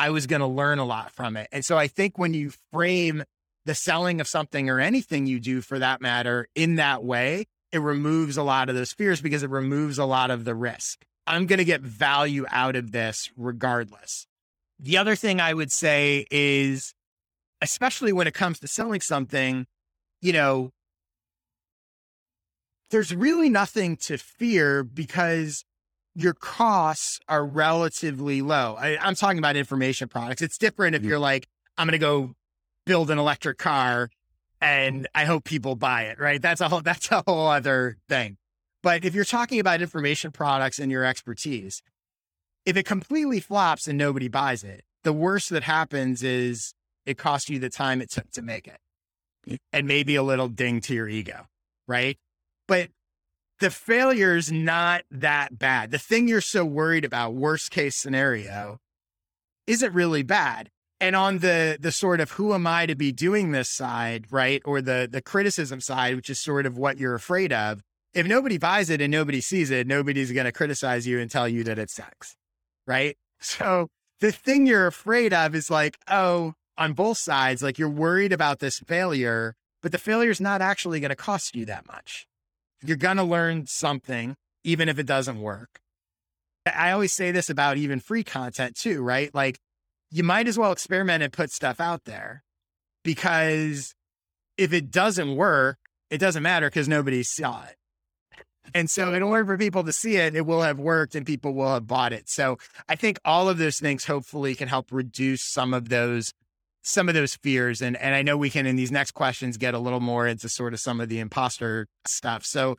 I 0.01 0.09
was 0.09 0.27
going 0.27 0.41
to 0.41 0.47
learn 0.47 0.79
a 0.79 0.85
lot 0.87 1.13
from 1.13 1.37
it. 1.37 1.47
And 1.53 1.63
so 1.63 1.77
I 1.77 1.87
think 1.87 2.17
when 2.17 2.33
you 2.33 2.53
frame 2.73 3.23
the 3.67 3.75
selling 3.75 4.19
of 4.19 4.27
something 4.27 4.71
or 4.71 4.81
anything 4.81 5.27
you 5.27 5.39
do 5.39 5.61
for 5.61 5.79
that 5.79 6.01
matter 6.01 6.49
in 6.55 6.77
that 6.77 7.05
way, 7.05 7.45
it 7.71 7.81
removes 7.81 8.39
a 8.39 8.43
lot 8.43 8.71
of 8.71 8.75
those 8.75 8.95
fears 8.95 9.21
because 9.21 9.43
it 9.43 9.51
removes 9.51 9.99
a 9.99 10.07
lot 10.07 10.31
of 10.31 10.47
the 10.47 10.55
risk. 10.55 11.05
I'm 11.27 11.45
going 11.45 11.59
to 11.59 11.67
get 11.67 11.83
value 11.83 12.47
out 12.51 12.77
of 12.77 12.93
this 12.93 13.31
regardless. 13.37 14.27
The 14.79 14.97
other 14.97 15.17
thing 15.17 15.39
I 15.39 15.53
would 15.53 15.71
say 15.71 16.25
is, 16.31 16.95
especially 17.61 18.15
when 18.15 18.27
it 18.27 18.33
comes 18.33 18.59
to 18.61 18.69
selling 18.69 19.03
something, 19.03 19.67
you 20.23 20.33
know, 20.33 20.71
there's 22.91 23.15
really 23.15 23.51
nothing 23.51 23.99
to 23.99 24.17
fear 24.17 24.83
because 24.83 25.63
your 26.21 26.35
costs 26.35 27.19
are 27.29 27.45
relatively 27.45 28.43
low. 28.43 28.77
I, 28.79 28.99
am 29.01 29.15
talking 29.15 29.39
about 29.39 29.57
information 29.57 30.09
products. 30.09 30.43
It's 30.43 30.59
different 30.59 30.95
if 30.95 31.03
mm-hmm. 31.03 31.09
you're 31.09 31.19
like, 31.19 31.49
I'm 31.79 31.87
going 31.87 31.93
to 31.93 31.99
go 31.99 32.35
build 32.85 33.11
an 33.11 33.19
electric 33.19 33.59
car 33.59 34.11
and 34.61 35.09
I 35.15 35.25
hope 35.25 35.45
people 35.45 35.77
buy 35.77 36.05
it, 36.05 36.19
right? 36.19 36.41
That's 36.41 36.61
a 36.61 36.69
whole, 36.69 36.81
that's 36.85 37.11
a 37.11 37.23
whole 37.27 37.49
other 37.49 37.97
thing. 38.09 38.37
But 38.83 39.05
if 39.05 39.15
you're 39.15 39.25
talking 39.25 39.61
about 39.61 39.83
information 39.83 40.31
products 40.31 40.79
and 40.79 40.91
your 40.91 41.05
expertise, 41.05 41.83
if 42.65 42.77
it 42.77 42.87
completely 42.87 43.41
flops 43.41 43.89
and 43.89 43.97
nobody 43.97 44.29
buys 44.29 44.65
it, 44.65 44.83
the 45.03 45.13
worst 45.13 45.51
that 45.51 45.63
happens 45.63 46.23
is 46.23 46.75
it 47.07 47.17
costs 47.17 47.49
you 47.49 47.59
the 47.59 47.71
time 47.71 48.03
it 48.03 48.11
took 48.11 48.31
to 48.33 48.43
make 48.43 48.69
it 48.69 49.59
and 49.73 49.87
maybe 49.87 50.17
a 50.17 50.23
little 50.23 50.49
ding 50.49 50.81
to 50.83 50.95
your 50.95 51.09
ego, 51.09 51.47
right? 51.89 52.19
But 52.69 52.91
the 53.61 53.71
failure 53.71 54.37
is 54.37 54.51
not 54.51 55.03
that 55.11 55.59
bad. 55.59 55.91
The 55.91 55.99
thing 55.99 56.29
you're 56.29 56.41
so 56.41 56.65
worried 56.65 57.05
about, 57.05 57.35
worst 57.35 57.71
case 57.71 57.97
scenario, 57.97 58.79
isn't 59.67 59.95
really 59.95 60.23
bad 60.23 60.71
and 61.01 61.17
on 61.17 61.39
the 61.39 61.79
the 61.81 61.91
sort 61.91 62.21
of 62.21 62.33
who 62.33 62.53
am 62.53 62.67
I 62.67 62.87
to 62.87 62.95
be 62.95 63.11
doing 63.11 63.53
this 63.53 63.71
side, 63.71 64.27
right? 64.31 64.61
Or 64.65 64.83
the 64.83 65.09
the 65.11 65.23
criticism 65.23 65.81
side, 65.81 66.15
which 66.15 66.31
is 66.31 66.41
sort 66.41 66.67
of 66.67 66.77
what 66.77 66.99
you're 66.99 67.15
afraid 67.15 67.53
of. 67.53 67.83
If 68.13 68.27
nobody 68.27 68.59
buys 68.59 68.91
it 68.91 69.01
and 69.01 69.11
nobody 69.11 69.41
sees 69.41 69.71
it, 69.71 69.87
nobody's 69.87 70.33
going 70.33 70.45
to 70.45 70.53
criticize 70.53 71.07
you 71.07 71.19
and 71.21 71.31
tell 71.31 71.49
you 71.49 71.65
that 71.65 71.79
it 71.79 71.91
sucks, 71.91 72.37
right? 72.87 73.17
So 73.43 73.89
the 74.21 74.33
thing 74.33 74.67
you're 74.67 74.87
afraid 74.87 75.33
of 75.33 75.55
is 75.55 75.71
like, 75.71 75.97
oh, 76.07 76.53
on 76.77 76.93
both 76.93 77.17
sides, 77.17 77.63
like 77.63 77.79
you're 77.79 77.89
worried 77.89 78.35
about 78.35 78.59
this 78.59 78.81
failure, 78.81 79.55
but 79.81 79.93
the 79.93 79.99
failure 79.99 80.31
is 80.31 80.43
not 80.43 80.61
actually 80.61 81.01
going 81.01 81.09
to 81.09 81.17
cost 81.17 81.57
you 81.57 81.65
that 81.65 81.87
much. 81.87 82.27
You're 82.85 82.97
going 82.97 83.17
to 83.17 83.23
learn 83.23 83.67
something, 83.67 84.37
even 84.65 84.89
if 84.89 84.99
it 84.99 85.07
doesn't 85.07 85.41
work. 85.41 85.81
I 86.67 86.93
always 86.93 87.13
say 87.13 87.31
this 87.31 87.51
about 87.51 87.79
even 87.79 88.01
free 88.01 88.25
content 88.25 88.77
too, 88.77 89.03
right? 89.03 89.35
Like 89.35 89.59
you 90.11 90.23
might 90.23 90.49
as 90.49 90.59
well 90.59 90.73
experiment 90.73 91.23
and 91.23 91.33
put 91.33 91.51
stuff 91.51 91.81
out 91.81 92.05
there 92.05 92.43
because 93.03 93.95
if 94.59 94.73
it 94.73 94.91
doesn't 94.91 95.37
work, 95.37 95.79
it 96.11 96.19
doesn't 96.19 96.43
matter 96.43 96.69
because 96.69 96.89
nobody 96.89 97.23
saw 97.23 97.65
it. 97.65 97.77
And 98.75 98.91
so, 98.91 99.13
in 99.15 99.23
order 99.23 99.45
for 99.45 99.59
people 99.59 99.83
to 99.85 99.93
see 99.93 100.17
it, 100.17 100.37
it 100.37 100.47
will 100.47 100.63
have 100.63 100.79
worked 100.79 101.15
and 101.15 101.27
people 101.27 101.55
will 101.55 101.75
have 101.75 101.87
bought 101.87 102.13
it. 102.13 102.29
So, 102.29 102.59
I 102.89 102.95
think 102.95 103.19
all 103.25 103.49
of 103.49 103.59
those 103.59 103.81
things 103.81 104.05
hopefully 104.05 104.55
can 104.55 104.69
help 104.69 104.93
reduce 104.93 105.43
some 105.43 105.75
of 105.75 105.89
those 105.89 106.33
some 106.83 107.09
of 107.09 107.15
those 107.15 107.35
fears. 107.37 107.83
And 107.83 107.97
and 107.97 108.15
I 108.15 108.23
know 108.23 108.37
we 108.37 108.51
can 108.51 108.67
in 108.67 108.77
these 108.77 108.93
next 108.93 109.13
questions 109.13 109.57
get 109.57 109.75
a 109.75 109.79
little 109.79 110.01
more 110.01 110.27
into 110.27 110.49
sort 110.49 110.75
of 110.75 110.81
some 110.81 111.01
of 111.01 111.09
the 111.09 111.19
imposter 111.19 111.87
stuff. 112.07 112.45
So, 112.45 112.77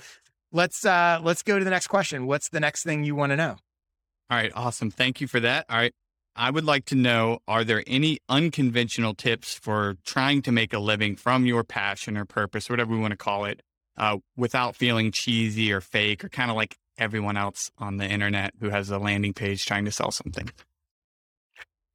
let's 0.51 0.85
uh 0.85 1.19
let's 1.23 1.43
go 1.43 1.57
to 1.57 1.63
the 1.63 1.71
next 1.71 1.87
question. 1.87 2.25
What's 2.27 2.49
the 2.49 2.59
next 2.59 2.83
thing 2.83 3.03
you 3.03 3.15
want 3.15 3.31
to 3.31 3.35
know? 3.35 3.57
All 4.29 4.37
right, 4.37 4.51
awesome. 4.55 4.91
Thank 4.91 5.19
you 5.19 5.27
for 5.27 5.39
that. 5.41 5.65
All 5.69 5.77
right. 5.77 5.93
I 6.35 6.49
would 6.49 6.63
like 6.63 6.85
to 6.85 6.95
know 6.95 7.39
are 7.47 7.65
there 7.65 7.83
any 7.85 8.19
unconventional 8.29 9.13
tips 9.13 9.53
for 9.53 9.97
trying 10.05 10.41
to 10.43 10.51
make 10.51 10.73
a 10.73 10.79
living 10.79 11.17
from 11.17 11.45
your 11.45 11.63
passion 11.65 12.17
or 12.17 12.23
purpose, 12.23 12.69
whatever 12.69 12.91
we 12.91 12.99
want 12.99 13.11
to 13.11 13.17
call 13.17 13.43
it, 13.43 13.61
uh, 13.97 14.17
without 14.37 14.77
feeling 14.77 15.11
cheesy 15.11 15.73
or 15.73 15.81
fake 15.81 16.23
or 16.23 16.29
kind 16.29 16.49
of 16.49 16.55
like 16.55 16.77
everyone 16.97 17.35
else 17.35 17.69
on 17.77 17.97
the 17.97 18.05
internet 18.05 18.53
who 18.61 18.69
has 18.69 18.89
a 18.89 18.97
landing 18.97 19.33
page 19.33 19.65
trying 19.65 19.83
to 19.83 19.91
sell 19.91 20.11
something? 20.11 20.49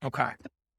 Okay. 0.05 0.33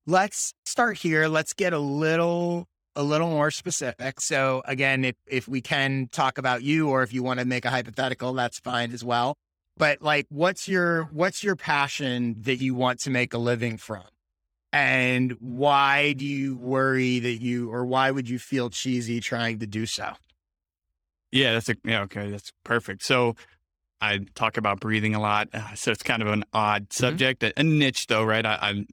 Let's 0.07 0.53
start 0.65 0.97
here. 0.97 1.27
Let's 1.27 1.53
get 1.53 1.73
a 1.73 1.79
little 1.79 2.67
a 2.95 3.03
little 3.03 3.29
more 3.29 3.51
specific. 3.51 4.19
So 4.19 4.63
again, 4.65 5.05
if 5.05 5.15
if 5.27 5.47
we 5.47 5.61
can 5.61 6.07
talk 6.11 6.39
about 6.39 6.63
you 6.63 6.89
or 6.89 7.03
if 7.03 7.13
you 7.13 7.21
want 7.21 7.39
to 7.39 7.45
make 7.45 7.65
a 7.65 7.69
hypothetical, 7.69 8.33
that's 8.33 8.59
fine 8.59 8.91
as 8.91 9.03
well 9.03 9.37
but 9.77 10.01
like 10.01 10.25
what's 10.29 10.67
your 10.67 11.03
what's 11.05 11.43
your 11.43 11.55
passion 11.55 12.35
that 12.41 12.57
you 12.57 12.73
want 12.73 12.99
to 12.99 13.09
make 13.09 13.33
a 13.33 13.37
living 13.37 13.77
from 13.77 14.03
and 14.73 15.35
why 15.39 16.13
do 16.13 16.25
you 16.25 16.57
worry 16.57 17.19
that 17.19 17.41
you 17.41 17.71
or 17.71 17.85
why 17.85 18.11
would 18.11 18.29
you 18.29 18.39
feel 18.39 18.69
cheesy 18.69 19.19
trying 19.19 19.59
to 19.59 19.67
do 19.67 19.85
so 19.85 20.13
yeah 21.31 21.53
that's 21.53 21.69
a 21.69 21.75
yeah 21.83 22.01
okay 22.01 22.29
that's 22.29 22.51
perfect 22.63 23.03
so 23.03 23.35
i 24.01 24.19
talk 24.35 24.57
about 24.57 24.79
breathing 24.79 25.15
a 25.15 25.21
lot 25.21 25.47
uh, 25.53 25.73
so 25.75 25.91
it's 25.91 26.03
kind 26.03 26.21
of 26.21 26.27
an 26.27 26.43
odd 26.53 26.83
mm-hmm. 26.83 27.05
subject 27.05 27.41
mm-hmm. 27.41 27.59
a, 27.59 27.63
niche 27.63 28.07
though 28.07 28.23
right 28.23 28.45
i, 28.45 28.57
I 28.61 28.85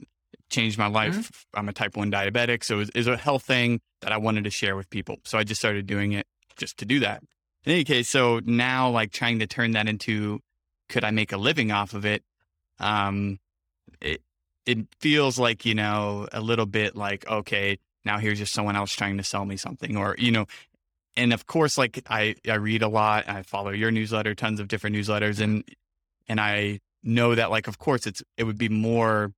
changed 0.51 0.79
my 0.79 0.87
life 0.87 1.17
mm-hmm. 1.17 1.59
i'm 1.59 1.69
a 1.69 1.73
type 1.73 1.97
1 1.97 2.11
diabetic 2.11 2.63
so 2.63 2.81
it's 2.81 2.91
it 2.95 3.09
a 3.09 3.17
health 3.17 3.43
thing 3.43 3.81
that 4.03 4.13
i 4.13 4.17
wanted 4.17 4.45
to 4.45 4.51
share 4.51 4.77
with 4.77 4.89
people 4.91 5.17
so 5.25 5.39
i 5.39 5.45
just 5.45 5.61
started 5.61 5.87
doing 5.87 6.13
it 6.13 6.27
just 6.57 6.77
to 6.79 6.85
do 6.85 7.01
that 7.01 7.23
in 7.65 7.73
any 7.73 7.85
case 7.85 8.09
so 8.09 8.41
now 8.45 8.91
like 8.91 9.11
trying 9.11 9.39
to 9.39 9.47
turn 9.47 9.73
that 9.73 9.89
into 9.89 10.41
could 10.89 11.05
I 11.05 11.11
make 11.11 11.33
a 11.33 11.37
living 11.37 11.73
off 11.73 11.95
of 11.95 12.05
it? 12.05 12.23
Um, 12.79 13.39
it 14.01 14.23
it 14.67 14.79
feels 15.01 15.39
like 15.39 15.65
you 15.65 15.75
know 15.75 16.29
a 16.33 16.41
little 16.41 16.67
bit 16.67 16.97
like 16.97 17.29
okay, 17.29 17.79
now 18.05 18.19
here's 18.19 18.39
just 18.39 18.53
someone 18.53 18.77
else 18.77 18.93
trying 18.93 19.19
to 19.19 19.25
sell 19.25 19.45
me 19.45 19.57
something, 19.57 19.97
or 19.97 20.15
you 20.19 20.31
know, 20.31 20.47
and 21.17 21.33
of 21.33 21.47
course, 21.47 21.79
like 21.79 22.03
I 22.09 22.37
I 22.49 22.55
read 22.55 22.83
a 22.83 22.89
lot, 22.89 23.29
I 23.29 23.43
follow 23.43 23.71
your 23.71 23.91
newsletter, 23.91 24.35
tons 24.35 24.61
of 24.61 24.69
different 24.69 24.97
newsletters, 24.97 25.41
and 25.41 25.65
and 26.29 26.41
I 26.41 26.81
know 27.03 27.35
that 27.35 27.51
like 27.51 27.69
of 27.69 27.79
course 27.79 28.07
it's 28.07 28.23
it 28.37 28.45
would 28.45 28.59
be 28.59 28.69
more 28.69 29.33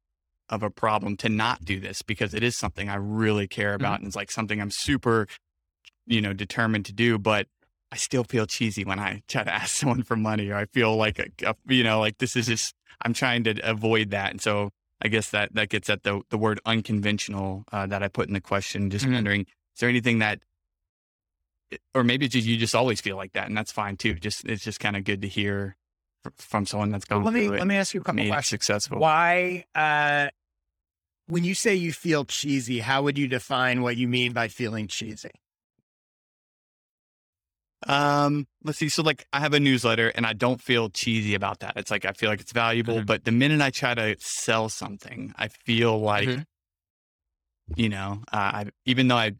of 0.49 0.63
a 0.63 0.71
problem 0.71 1.17
to 1.17 1.29
not 1.29 1.65
do 1.65 1.81
this 1.81 2.03
because 2.03 2.35
it 2.35 2.43
is 2.43 2.57
something 2.57 2.89
I 2.89 2.97
really 2.97 3.49
care 3.49 3.75
about 3.75 3.95
mm-hmm. 3.95 3.95
and 3.97 4.07
it's 4.07 4.17
like 4.17 4.31
something 4.31 4.61
I'm 4.61 4.71
super 4.71 5.27
you 6.07 6.21
know 6.21 6.33
determined 6.33 6.87
to 6.87 6.93
do, 6.93 7.19
but 7.19 7.47
I 7.93 7.97
still 7.97 8.25
feel 8.25 8.47
cheesy 8.47 8.85
when 8.85 8.99
I 8.99 9.23
try 9.29 9.45
to 9.45 9.55
ask 9.55 9.75
someone 9.77 10.03
for 10.03 10.17
money, 10.17 10.49
or 10.51 10.57
I 10.57 10.67
feel 10.67 10.97
like 10.97 11.19
a, 11.19 11.27
a, 11.51 11.55
you 11.67 11.85
know, 11.85 12.01
like 12.01 12.19
this 12.19 12.37
is 12.37 12.47
just 12.47 12.75
I'm 13.03 13.13
trying 13.13 13.45
to 13.45 13.59
avoid 13.69 14.11
that, 14.11 14.31
and 14.31 14.41
so 14.41 14.71
I 15.03 15.09
guess 15.09 15.31
that 15.31 15.55
that 15.55 15.69
gets 15.69 15.91
at 15.91 16.05
the 16.05 16.23
the 16.31 16.39
word 16.39 16.61
unconventional 16.65 17.65
uh, 17.73 17.87
that 17.87 18.03
I 18.03 18.09
put 18.09 18.29
in 18.29 18.35
the 18.35 18.41
question. 18.41 18.91
Just 18.91 19.05
mm-hmm. 19.05 19.15
wondering, 19.15 19.41
is 19.43 19.81
there 19.81 19.89
anything 19.89 20.21
that, 20.21 20.41
or 21.95 22.05
maybe 22.05 22.29
just 22.29 22.47
you 22.47 22.57
just 22.57 22.75
always 22.75 23.01
feel 23.01 23.17
like 23.17 23.33
that, 23.33 23.49
and 23.49 23.57
that's 23.57 23.73
fine 23.73 23.97
too. 23.97 24.15
Just 24.15 24.45
it's 24.45 24.65
just 24.65 24.81
kind 24.81 24.97
of 24.97 25.05
good 25.05 25.23
to 25.23 25.29
hear 25.29 25.77
from 26.37 26.67
someone 26.67 26.91
that's 26.91 27.05
going. 27.05 27.25
Let 27.25 27.35
me 27.35 27.49
let 27.49 27.67
me 27.67 27.77
ask 27.77 27.95
you 27.95 28.01
a 28.01 28.05
couple 28.05 28.27
questions. 28.27 28.49
Successful. 28.49 28.99
Why? 28.99 29.65
Uh, 29.75 30.29
when 31.29 31.45
you 31.45 31.55
say 31.55 31.75
you 31.75 31.93
feel 31.93 32.25
cheesy, 32.25 32.81
how 32.81 33.03
would 33.03 33.19
you 33.19 33.29
define 33.29 33.83
what 33.83 33.97
you 33.97 34.09
mean 34.09 34.33
by 34.33 34.49
feeling 34.49 34.87
cheesy? 34.87 35.31
Um, 37.87 38.47
let's 38.65 38.79
see. 38.79 38.89
So 38.89 39.03
like 39.03 39.27
I 39.33 39.41
have 39.41 39.55
a 39.55 39.61
newsletter 39.61 40.09
and 40.09 40.27
I 40.27 40.33
don't 40.33 40.61
feel 40.61 40.89
cheesy 40.89 41.35
about 41.35 41.61
that. 41.61 41.75
It's 41.77 41.91
like 41.91 42.05
I 42.05 42.13
feel 42.13 42.31
like 42.31 42.41
it's 42.41 42.53
valuable, 42.53 42.97
mm-hmm. 42.97 43.07
but 43.07 43.25
the 43.25 43.33
minute 43.33 43.61
I 43.61 43.71
try 43.71 43.95
to 43.95 44.17
sell 44.19 44.69
something, 44.69 45.35
I 45.37 45.49
feel 45.49 45.99
like 46.01 46.29
mm-hmm. 46.29 46.43
you 47.77 47.89
know, 47.89 48.23
uh, 48.33 48.37
I 48.37 48.65
even 48.87 49.09
though 49.09 49.17
I 49.17 49.33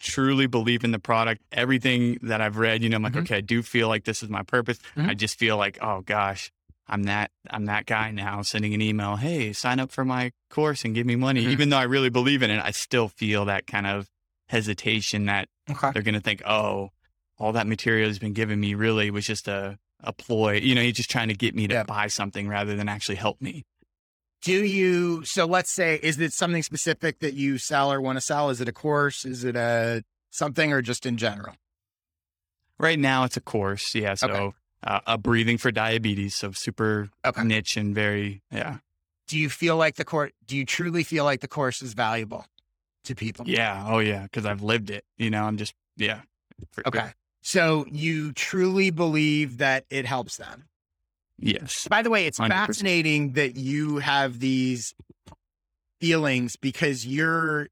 truly 0.00 0.46
believe 0.46 0.84
in 0.84 0.90
the 0.90 0.98
product, 0.98 1.42
everything 1.52 2.18
that 2.22 2.40
I've 2.40 2.56
read, 2.56 2.82
you 2.82 2.88
know, 2.88 2.96
I'm 2.96 3.02
like, 3.02 3.12
mm-hmm. 3.12 3.22
okay, 3.22 3.36
I 3.36 3.40
do 3.40 3.62
feel 3.62 3.88
like 3.88 4.04
this 4.04 4.22
is 4.22 4.28
my 4.28 4.42
purpose. 4.42 4.78
Mm-hmm. 4.96 5.10
I 5.10 5.14
just 5.14 5.38
feel 5.38 5.56
like, 5.56 5.78
oh 5.80 6.02
gosh, 6.02 6.52
I'm 6.88 7.04
that 7.04 7.30
I'm 7.50 7.66
that 7.66 7.86
guy 7.86 8.10
now 8.10 8.42
sending 8.42 8.74
an 8.74 8.82
email, 8.82 9.16
hey, 9.16 9.52
sign 9.52 9.80
up 9.80 9.90
for 9.90 10.04
my 10.04 10.32
course 10.50 10.84
and 10.84 10.94
give 10.94 11.06
me 11.06 11.16
money. 11.16 11.42
Mm-hmm. 11.42 11.50
Even 11.50 11.68
though 11.70 11.78
I 11.78 11.84
really 11.84 12.10
believe 12.10 12.42
in 12.42 12.50
it, 12.50 12.62
I 12.62 12.70
still 12.70 13.08
feel 13.08 13.46
that 13.46 13.66
kind 13.66 13.86
of 13.86 14.08
hesitation 14.48 15.26
that 15.26 15.48
okay. 15.70 15.90
they're 15.92 16.02
gonna 16.02 16.20
think, 16.20 16.42
oh, 16.46 16.90
all 17.38 17.52
that 17.52 17.66
material 17.66 18.08
he's 18.08 18.18
been 18.18 18.32
giving 18.32 18.60
me 18.60 18.74
really 18.74 19.10
was 19.10 19.26
just 19.26 19.48
a, 19.48 19.78
a 20.00 20.12
ploy. 20.12 20.54
You 20.54 20.74
know, 20.74 20.80
he's 20.82 20.96
just 20.96 21.10
trying 21.10 21.28
to 21.28 21.34
get 21.34 21.54
me 21.54 21.66
to 21.66 21.74
yeah. 21.74 21.82
buy 21.82 22.06
something 22.06 22.48
rather 22.48 22.76
than 22.76 22.88
actually 22.88 23.16
help 23.16 23.40
me. 23.40 23.64
Do 24.42 24.64
you, 24.64 25.24
so 25.24 25.44
let's 25.46 25.70
say, 25.70 25.98
is 26.02 26.20
it 26.20 26.32
something 26.32 26.62
specific 26.62 27.18
that 27.20 27.34
you 27.34 27.58
sell 27.58 27.92
or 27.92 28.00
want 28.00 28.16
to 28.16 28.20
sell? 28.20 28.50
Is 28.50 28.60
it 28.60 28.68
a 28.68 28.72
course? 28.72 29.24
Is 29.24 29.42
it 29.42 29.56
a 29.56 30.04
something 30.30 30.72
or 30.72 30.82
just 30.82 31.04
in 31.06 31.16
general? 31.16 31.54
Right 32.78 32.98
now 32.98 33.24
it's 33.24 33.36
a 33.36 33.40
course. 33.40 33.94
Yeah. 33.94 34.14
So 34.14 34.28
okay. 34.28 34.56
uh, 34.84 35.00
a 35.06 35.18
breathing 35.18 35.58
for 35.58 35.72
diabetes. 35.72 36.36
So 36.36 36.52
super 36.52 37.08
okay. 37.24 37.42
niche 37.42 37.76
and 37.76 37.94
very, 37.94 38.42
yeah. 38.52 38.78
Do 39.26 39.38
you 39.38 39.48
feel 39.48 39.76
like 39.76 39.96
the 39.96 40.04
course, 40.04 40.30
do 40.46 40.56
you 40.56 40.64
truly 40.64 41.02
feel 41.02 41.24
like 41.24 41.40
the 41.40 41.48
course 41.48 41.82
is 41.82 41.94
valuable 41.94 42.44
to 43.04 43.14
people? 43.14 43.48
Yeah. 43.48 43.84
Oh 43.88 43.98
yeah. 43.98 44.26
Cause 44.32 44.46
I've 44.46 44.62
lived 44.62 44.90
it, 44.90 45.04
you 45.16 45.30
know, 45.30 45.44
I'm 45.44 45.56
just, 45.56 45.74
yeah. 45.96 46.20
Okay. 46.86 47.10
So 47.42 47.86
you 47.90 48.32
truly 48.32 48.90
believe 48.90 49.58
that 49.58 49.86
it 49.90 50.04
helps 50.04 50.36
them. 50.36 50.64
Yes. 51.38 51.86
By 51.88 52.02
the 52.02 52.10
way, 52.10 52.26
it's 52.26 52.38
100%. 52.38 52.48
fascinating 52.48 53.32
that 53.32 53.56
you 53.56 53.98
have 53.98 54.40
these 54.40 54.94
feelings 56.00 56.56
because 56.56 57.06
you're 57.06 57.68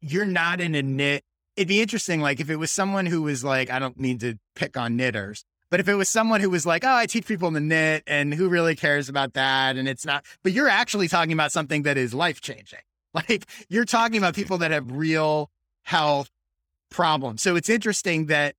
you're 0.00 0.26
not 0.26 0.60
in 0.60 0.74
a 0.74 0.82
knit. 0.82 1.24
It'd 1.56 1.68
be 1.68 1.80
interesting, 1.80 2.20
like 2.20 2.40
if 2.40 2.50
it 2.50 2.56
was 2.56 2.70
someone 2.70 3.06
who 3.06 3.22
was 3.22 3.44
like, 3.44 3.70
I 3.70 3.78
don't 3.78 3.98
mean 3.98 4.18
to 4.18 4.38
pick 4.56 4.76
on 4.76 4.96
knitters, 4.96 5.44
but 5.70 5.80
if 5.80 5.88
it 5.88 5.94
was 5.94 6.08
someone 6.08 6.40
who 6.40 6.50
was 6.50 6.66
like, 6.66 6.84
oh, 6.84 6.94
I 6.94 7.06
teach 7.06 7.26
people 7.26 7.52
to 7.52 7.60
knit 7.60 8.02
and 8.06 8.34
who 8.34 8.48
really 8.48 8.74
cares 8.74 9.08
about 9.08 9.34
that? 9.34 9.76
And 9.76 9.88
it's 9.88 10.04
not, 10.04 10.24
but 10.42 10.52
you're 10.52 10.68
actually 10.68 11.08
talking 11.08 11.32
about 11.32 11.52
something 11.52 11.82
that 11.82 11.96
is 11.96 12.12
life 12.14 12.40
changing. 12.40 12.80
Like 13.14 13.44
you're 13.68 13.84
talking 13.84 14.16
about 14.16 14.34
people 14.34 14.56
that 14.56 14.70
have 14.70 14.90
real 14.90 15.50
health 15.82 16.30
problems. 16.88 17.42
So 17.42 17.56
it's 17.56 17.68
interesting 17.68 18.24
that, 18.26 18.54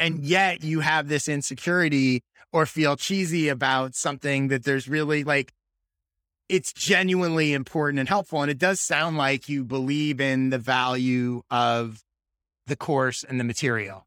and 0.00 0.24
yet 0.24 0.62
you 0.62 0.80
have 0.80 1.08
this 1.08 1.28
insecurity 1.28 2.22
or 2.52 2.66
feel 2.66 2.96
cheesy 2.96 3.48
about 3.48 3.94
something 3.94 4.48
that 4.48 4.64
there's 4.64 4.88
really 4.88 5.24
like, 5.24 5.52
it's 6.48 6.72
genuinely 6.72 7.52
important 7.52 7.98
and 7.98 8.08
helpful. 8.08 8.42
And 8.42 8.50
it 8.50 8.58
does 8.58 8.80
sound 8.80 9.18
like 9.18 9.48
you 9.48 9.64
believe 9.64 10.20
in 10.20 10.50
the 10.50 10.58
value 10.58 11.42
of 11.50 12.02
the 12.66 12.76
course 12.76 13.24
and 13.24 13.38
the 13.38 13.44
material. 13.44 14.06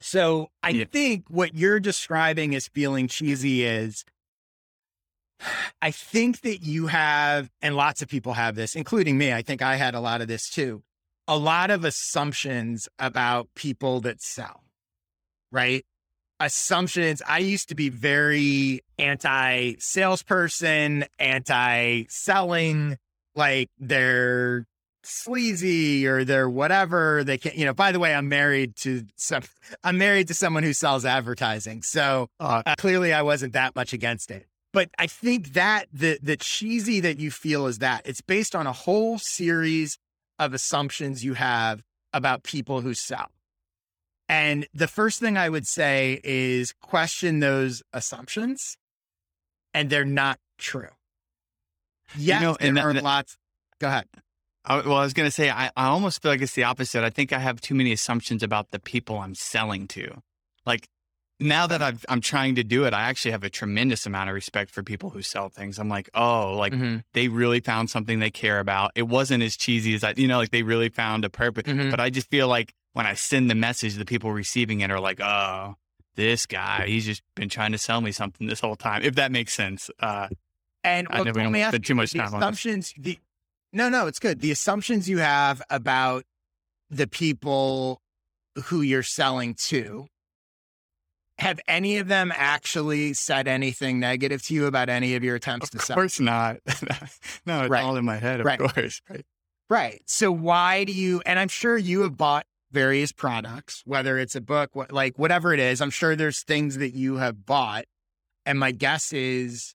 So 0.00 0.48
I 0.62 0.70
yeah. 0.70 0.84
think 0.90 1.24
what 1.28 1.54
you're 1.54 1.80
describing 1.80 2.54
as 2.54 2.68
feeling 2.68 3.08
cheesy 3.08 3.64
is 3.64 4.04
I 5.80 5.90
think 5.90 6.40
that 6.42 6.62
you 6.62 6.88
have, 6.88 7.48
and 7.62 7.76
lots 7.76 8.02
of 8.02 8.08
people 8.08 8.34
have 8.34 8.54
this, 8.54 8.76
including 8.76 9.16
me. 9.16 9.32
I 9.32 9.42
think 9.42 9.62
I 9.62 9.76
had 9.76 9.94
a 9.94 10.00
lot 10.00 10.20
of 10.20 10.28
this 10.28 10.50
too 10.50 10.82
a 11.28 11.36
lot 11.36 11.70
of 11.70 11.84
assumptions 11.84 12.88
about 12.98 13.48
people 13.54 14.00
that 14.00 14.22
sell, 14.22 14.64
right? 15.52 15.84
Assumptions. 16.40 17.20
I 17.26 17.38
used 17.38 17.68
to 17.70 17.74
be 17.74 17.88
very 17.88 18.80
anti 18.98 19.74
salesperson, 19.78 21.04
anti 21.18 22.04
selling, 22.08 22.96
like 23.34 23.68
they're 23.78 24.66
sleazy 25.04 26.06
or 26.06 26.24
they're 26.24 26.50
whatever 26.50 27.24
they 27.24 27.38
can't, 27.38 27.56
you 27.56 27.64
know 27.64 27.72
by 27.72 27.92
the 27.92 27.98
way 27.98 28.12
i'm 28.14 28.28
married 28.28 28.76
to 28.76 29.04
some 29.16 29.42
i'm 29.84 29.96
married 29.96 30.28
to 30.28 30.34
someone 30.34 30.62
who 30.62 30.74
sells 30.74 31.06
advertising 31.06 31.82
so 31.82 32.28
uh, 32.40 32.62
clearly 32.76 33.14
i 33.14 33.22
wasn't 33.22 33.54
that 33.54 33.74
much 33.74 33.94
against 33.94 34.30
it 34.30 34.46
but 34.74 34.90
i 34.98 35.06
think 35.06 35.54
that 35.54 35.86
the 35.94 36.18
the 36.22 36.36
cheesy 36.36 37.00
that 37.00 37.18
you 37.18 37.30
feel 37.30 37.66
is 37.66 37.78
that 37.78 38.02
it's 38.04 38.20
based 38.20 38.54
on 38.54 38.66
a 38.66 38.72
whole 38.72 39.18
series 39.18 39.98
of 40.38 40.54
assumptions 40.54 41.24
you 41.24 41.34
have 41.34 41.82
about 42.12 42.42
people 42.42 42.80
who 42.80 42.94
sell. 42.94 43.30
And 44.28 44.66
the 44.74 44.88
first 44.88 45.20
thing 45.20 45.36
I 45.36 45.48
would 45.48 45.66
say 45.66 46.20
is 46.22 46.72
question 46.82 47.40
those 47.40 47.82
assumptions, 47.92 48.76
and 49.72 49.88
they're 49.88 50.04
not 50.04 50.38
true. 50.58 50.90
Yes, 52.16 52.40
you 52.40 52.46
know, 52.46 52.56
and 52.60 52.76
there 52.76 52.92
that, 52.92 53.00
are 53.00 53.02
lots. 53.02 53.36
Go 53.80 53.88
ahead. 53.88 54.06
I, 54.64 54.80
well, 54.80 54.96
I 54.96 55.04
was 55.04 55.14
going 55.14 55.26
to 55.26 55.30
say, 55.34 55.50
I, 55.50 55.70
I 55.76 55.86
almost 55.86 56.20
feel 56.20 56.30
like 56.30 56.42
it's 56.42 56.54
the 56.54 56.64
opposite. 56.64 57.02
I 57.02 57.10
think 57.10 57.32
I 57.32 57.38
have 57.38 57.60
too 57.60 57.74
many 57.74 57.92
assumptions 57.92 58.42
about 58.42 58.70
the 58.70 58.78
people 58.78 59.18
I'm 59.18 59.34
selling 59.34 59.88
to. 59.88 60.22
Like 60.66 60.88
now 61.40 61.66
that 61.68 61.80
i 61.80 61.92
am 62.08 62.20
trying 62.20 62.56
to 62.56 62.64
do 62.64 62.84
it, 62.84 62.92
I 62.92 63.02
actually 63.02 63.30
have 63.30 63.44
a 63.44 63.50
tremendous 63.50 64.06
amount 64.06 64.28
of 64.28 64.34
respect 64.34 64.70
for 64.70 64.82
people 64.82 65.10
who 65.10 65.22
sell 65.22 65.48
things. 65.48 65.78
I'm 65.78 65.88
like, 65.88 66.10
oh, 66.14 66.56
like 66.56 66.72
mm-hmm. 66.72 66.98
they 67.14 67.28
really 67.28 67.60
found 67.60 67.90
something 67.90 68.18
they 68.18 68.30
care 68.30 68.58
about. 68.58 68.92
It 68.94 69.08
wasn't 69.08 69.42
as 69.42 69.56
cheesy 69.56 69.94
as 69.94 70.04
I, 70.04 70.14
you 70.16 70.28
know, 70.28 70.38
like 70.38 70.50
they 70.50 70.62
really 70.62 70.88
found 70.88 71.24
a 71.24 71.30
purpose. 71.30 71.64
Mm-hmm. 71.64 71.90
But 71.90 72.00
I 72.00 72.10
just 72.10 72.28
feel 72.28 72.48
like 72.48 72.74
when 72.98 73.06
I 73.06 73.14
send 73.14 73.48
the 73.48 73.54
message, 73.54 73.94
the 73.94 74.04
people 74.04 74.32
receiving 74.32 74.80
it 74.80 74.90
are 74.90 74.98
like, 74.98 75.20
oh, 75.20 75.76
this 76.16 76.46
guy, 76.46 76.86
he's 76.88 77.06
just 77.06 77.22
been 77.36 77.48
trying 77.48 77.70
to 77.70 77.78
sell 77.78 78.00
me 78.00 78.10
something 78.10 78.48
this 78.48 78.58
whole 78.58 78.74
time. 78.74 79.02
If 79.04 79.14
that 79.14 79.30
makes 79.30 79.54
sense. 79.54 79.88
Uh, 80.00 80.26
and 80.82 81.06
well, 81.08 81.20
I 81.20 81.24
never 81.24 81.40
let 81.42 81.52
me 81.52 81.62
ask 81.62 81.80
too 81.80 81.94
much 81.94 82.12
time 82.12 82.34
assumptions. 82.34 82.92
The, 82.98 83.16
no, 83.72 83.88
no, 83.88 84.08
it's 84.08 84.18
good. 84.18 84.40
The 84.40 84.50
assumptions 84.50 85.08
you 85.08 85.18
have 85.18 85.62
about 85.70 86.24
the 86.90 87.06
people 87.06 88.02
who 88.64 88.82
you're 88.82 89.04
selling 89.04 89.54
to 89.54 90.08
have 91.38 91.60
any 91.68 91.98
of 91.98 92.08
them 92.08 92.32
actually 92.34 93.12
said 93.12 93.46
anything 93.46 94.00
negative 94.00 94.42
to 94.46 94.54
you 94.54 94.66
about 94.66 94.88
any 94.88 95.14
of 95.14 95.22
your 95.22 95.36
attempts 95.36 95.72
of 95.72 95.78
to 95.78 95.86
sell? 95.86 95.94
Of 95.94 95.98
course 95.98 96.18
not. 96.18 96.56
no, 97.46 97.60
it's 97.60 97.70
right. 97.70 97.84
all 97.84 97.94
in 97.94 98.04
my 98.04 98.16
head, 98.16 98.40
of 98.40 98.46
right. 98.46 98.58
course. 98.58 99.00
Right. 99.08 99.24
Right. 99.70 100.00
So 100.06 100.32
why 100.32 100.84
do 100.84 100.92
you, 100.92 101.20
and 101.26 101.38
I'm 101.38 101.48
sure 101.48 101.76
you 101.76 102.00
have 102.00 102.16
bought 102.16 102.46
various 102.70 103.12
products, 103.12 103.82
whether 103.84 104.18
it's 104.18 104.34
a 104.34 104.40
book, 104.40 104.70
what, 104.74 104.92
like 104.92 105.18
whatever 105.18 105.52
it 105.52 105.60
is, 105.60 105.80
I'm 105.80 105.90
sure 105.90 106.16
there's 106.16 106.42
things 106.42 106.78
that 106.78 106.94
you 106.94 107.16
have 107.16 107.46
bought. 107.46 107.84
And 108.44 108.58
my 108.58 108.72
guess 108.72 109.12
is 109.12 109.74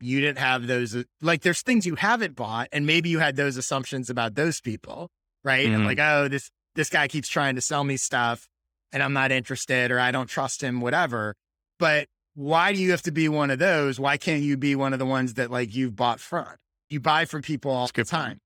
you 0.00 0.20
didn't 0.20 0.38
have 0.38 0.66
those, 0.66 0.96
like 1.20 1.42
there's 1.42 1.62
things 1.62 1.86
you 1.86 1.96
haven't 1.96 2.36
bought 2.36 2.68
and 2.72 2.86
maybe 2.86 3.08
you 3.08 3.18
had 3.18 3.36
those 3.36 3.56
assumptions 3.56 4.10
about 4.10 4.34
those 4.34 4.60
people. 4.60 5.10
Right. 5.42 5.66
Mm-hmm. 5.66 5.74
And 5.74 5.84
like, 5.86 5.98
oh, 6.00 6.28
this, 6.28 6.50
this 6.74 6.90
guy 6.90 7.08
keeps 7.08 7.28
trying 7.28 7.54
to 7.54 7.60
sell 7.60 7.84
me 7.84 7.96
stuff 7.96 8.48
and 8.92 9.02
I'm 9.02 9.12
not 9.12 9.32
interested 9.32 9.90
or 9.90 9.98
I 9.98 10.10
don't 10.10 10.28
trust 10.28 10.62
him, 10.62 10.80
whatever. 10.80 11.34
But 11.78 12.08
why 12.34 12.72
do 12.72 12.80
you 12.80 12.90
have 12.90 13.02
to 13.02 13.10
be 13.10 13.28
one 13.28 13.50
of 13.50 13.58
those? 13.58 13.98
Why 13.98 14.16
can't 14.16 14.42
you 14.42 14.56
be 14.56 14.74
one 14.74 14.92
of 14.92 14.98
the 14.98 15.06
ones 15.06 15.34
that 15.34 15.50
like 15.50 15.74
you've 15.74 15.96
bought 15.96 16.20
from? 16.20 16.46
You 16.88 17.00
buy 17.00 17.24
from 17.24 17.42
people 17.42 17.70
all 17.70 17.88
the 17.92 18.04
time. 18.04 18.40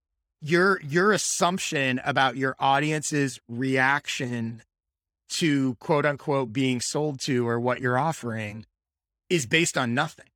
Your 0.44 0.80
your 0.82 1.12
assumption 1.12 2.00
about 2.04 2.36
your 2.36 2.54
audience's 2.58 3.40
reaction 3.48 4.62
to 5.30 5.74
quote 5.76 6.04
unquote 6.04 6.52
being 6.52 6.80
sold 6.80 7.20
to 7.20 7.48
or 7.48 7.58
what 7.58 7.80
you're 7.80 7.98
offering 7.98 8.66
is 9.30 9.46
based 9.46 9.78
on 9.78 9.94
nothing. 9.94 10.26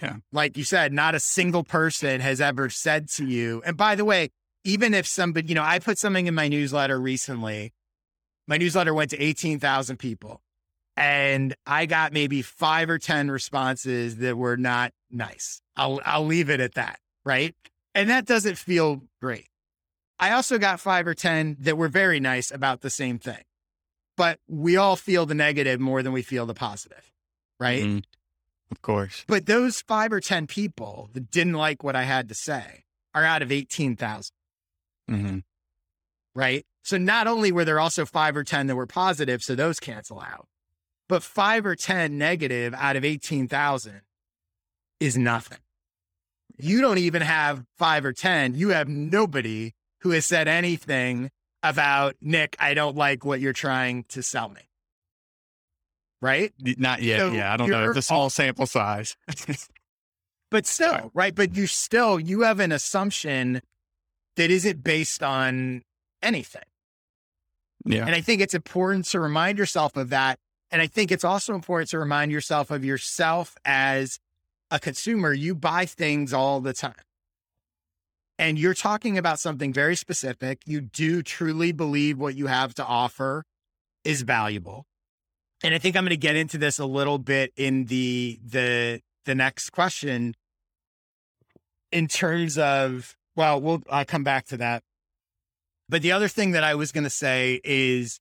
Yeah. 0.00 0.16
Like 0.32 0.56
you 0.56 0.64
said, 0.64 0.92
not 0.92 1.14
a 1.14 1.20
single 1.20 1.64
person 1.64 2.20
has 2.20 2.40
ever 2.40 2.68
said 2.68 3.08
to 3.10 3.26
you. 3.26 3.62
And 3.64 3.76
by 3.76 3.94
the 3.94 4.04
way, 4.04 4.30
even 4.64 4.94
if 4.94 5.06
somebody, 5.06 5.48
you 5.48 5.54
know, 5.54 5.62
I 5.62 5.78
put 5.78 5.98
something 5.98 6.26
in 6.26 6.34
my 6.34 6.48
newsletter 6.48 7.00
recently 7.00 7.72
my 8.46 8.56
newsletter 8.56 8.92
went 8.92 9.10
to 9.10 9.22
18,000 9.22 9.98
people 9.98 10.42
and 10.96 11.54
I 11.66 11.86
got 11.86 12.12
maybe 12.12 12.42
five 12.42 12.90
or 12.90 12.98
10 12.98 13.30
responses 13.30 14.16
that 14.18 14.36
were 14.36 14.56
not 14.56 14.92
nice. 15.10 15.62
I'll, 15.76 16.00
I'll 16.04 16.26
leave 16.26 16.50
it 16.50 16.60
at 16.60 16.74
that. 16.74 16.98
Right. 17.24 17.54
And 17.94 18.10
that 18.10 18.26
doesn't 18.26 18.58
feel 18.58 19.02
great. 19.20 19.48
I 20.18 20.32
also 20.32 20.58
got 20.58 20.80
five 20.80 21.06
or 21.06 21.14
10 21.14 21.56
that 21.60 21.76
were 21.76 21.88
very 21.88 22.20
nice 22.20 22.50
about 22.50 22.80
the 22.80 22.90
same 22.90 23.18
thing, 23.18 23.42
but 24.16 24.38
we 24.48 24.76
all 24.76 24.96
feel 24.96 25.26
the 25.26 25.34
negative 25.34 25.80
more 25.80 26.02
than 26.02 26.12
we 26.12 26.22
feel 26.22 26.46
the 26.46 26.54
positive. 26.54 27.10
Right. 27.58 27.82
Mm-hmm. 27.82 27.98
Of 28.70 28.82
course. 28.82 29.24
But 29.26 29.46
those 29.46 29.82
five 29.82 30.12
or 30.12 30.20
10 30.20 30.46
people 30.46 31.10
that 31.12 31.30
didn't 31.30 31.54
like 31.54 31.84
what 31.84 31.96
I 31.96 32.04
had 32.04 32.28
to 32.28 32.34
say 32.34 32.84
are 33.14 33.24
out 33.24 33.42
of 33.42 33.52
18,000. 33.52 34.32
Mm-hmm. 35.10 35.38
Right. 36.34 36.64
So 36.82 36.98
not 36.98 37.26
only 37.26 37.52
were 37.52 37.64
there 37.64 37.78
also 37.78 38.06
five 38.06 38.36
or 38.36 38.44
10 38.44 38.68
that 38.68 38.76
were 38.76 38.86
positive, 38.86 39.42
so 39.42 39.54
those 39.54 39.78
cancel 39.78 40.20
out, 40.20 40.46
but 41.08 41.22
five 41.22 41.66
or 41.66 41.76
10 41.76 42.16
negative 42.16 42.74
out 42.74 42.96
of 42.96 43.04
18,000 43.04 44.00
is 44.98 45.16
nothing. 45.18 45.58
You 46.58 46.80
don't 46.80 46.98
even 46.98 47.22
have 47.22 47.64
five 47.78 48.04
or 48.04 48.12
10. 48.12 48.54
You 48.54 48.70
have 48.70 48.88
nobody 48.88 49.72
who 50.00 50.10
has 50.10 50.26
said 50.26 50.48
anything 50.48 51.30
about 51.62 52.16
Nick, 52.20 52.56
I 52.58 52.74
don't 52.74 52.96
like 52.96 53.24
what 53.24 53.40
you're 53.40 53.52
trying 53.52 54.04
to 54.08 54.22
sell 54.22 54.48
me. 54.48 54.62
Right? 56.20 56.52
Not 56.60 57.02
yet. 57.02 57.18
So 57.18 57.32
yeah. 57.32 57.52
I 57.52 57.56
don't 57.56 57.70
know. 57.70 57.88
It's 57.88 57.98
a 57.98 58.02
small 58.02 58.30
sample 58.30 58.66
size. 58.66 59.16
but 60.50 60.66
still, 60.66 61.10
right? 61.14 61.34
But 61.34 61.56
you 61.56 61.66
still, 61.66 62.20
you 62.20 62.42
have 62.42 62.60
an 62.60 62.72
assumption 62.72 63.60
that 64.36 64.50
isn't 64.50 64.82
based 64.84 65.22
on 65.22 65.82
anything. 66.22 66.62
Yeah. 67.84 68.06
And 68.06 68.14
I 68.14 68.20
think 68.20 68.40
it's 68.40 68.54
important 68.54 69.06
to 69.06 69.20
remind 69.20 69.58
yourself 69.58 69.96
of 69.96 70.10
that. 70.10 70.38
And 70.70 70.80
I 70.80 70.86
think 70.86 71.10
it's 71.10 71.24
also 71.24 71.54
important 71.54 71.90
to 71.90 71.98
remind 71.98 72.30
yourself 72.32 72.70
of 72.70 72.84
yourself 72.84 73.56
as 73.64 74.18
a 74.72 74.80
consumer. 74.80 75.32
You 75.32 75.54
buy 75.54 75.84
things 75.84 76.32
all 76.32 76.60
the 76.60 76.72
time. 76.72 76.94
And 78.38 78.58
you're 78.58 78.74
talking 78.74 79.18
about 79.18 79.38
something 79.38 79.72
very 79.72 79.94
specific. 79.94 80.62
You 80.66 80.80
do 80.80 81.22
truly 81.22 81.70
believe 81.70 82.18
what 82.18 82.34
you 82.34 82.46
have 82.46 82.74
to 82.74 82.84
offer 82.84 83.44
is 84.02 84.22
valuable. 84.22 84.86
And 85.62 85.74
I 85.74 85.78
think 85.78 85.94
I'm 85.94 86.04
going 86.04 86.10
to 86.10 86.16
get 86.16 86.34
into 86.34 86.58
this 86.58 86.78
a 86.80 86.86
little 86.86 87.18
bit 87.18 87.52
in 87.56 87.84
the 87.84 88.40
the 88.44 89.00
the 89.26 89.34
next 89.36 89.70
question 89.70 90.34
in 91.92 92.08
terms 92.08 92.58
of 92.58 93.14
well, 93.36 93.60
we'll 93.60 93.82
I'll 93.88 94.06
come 94.06 94.24
back 94.24 94.46
to 94.46 94.56
that. 94.56 94.82
But 95.88 96.02
the 96.02 96.12
other 96.12 96.26
thing 96.26 96.52
that 96.52 96.64
I 96.64 96.74
was 96.74 96.90
going 96.90 97.04
to 97.04 97.10
say 97.10 97.60
is 97.62 98.18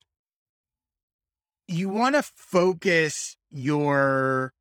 you 1.68 1.90
want 1.90 2.16
to 2.16 2.22
focus 2.22 3.38
your 3.50 4.54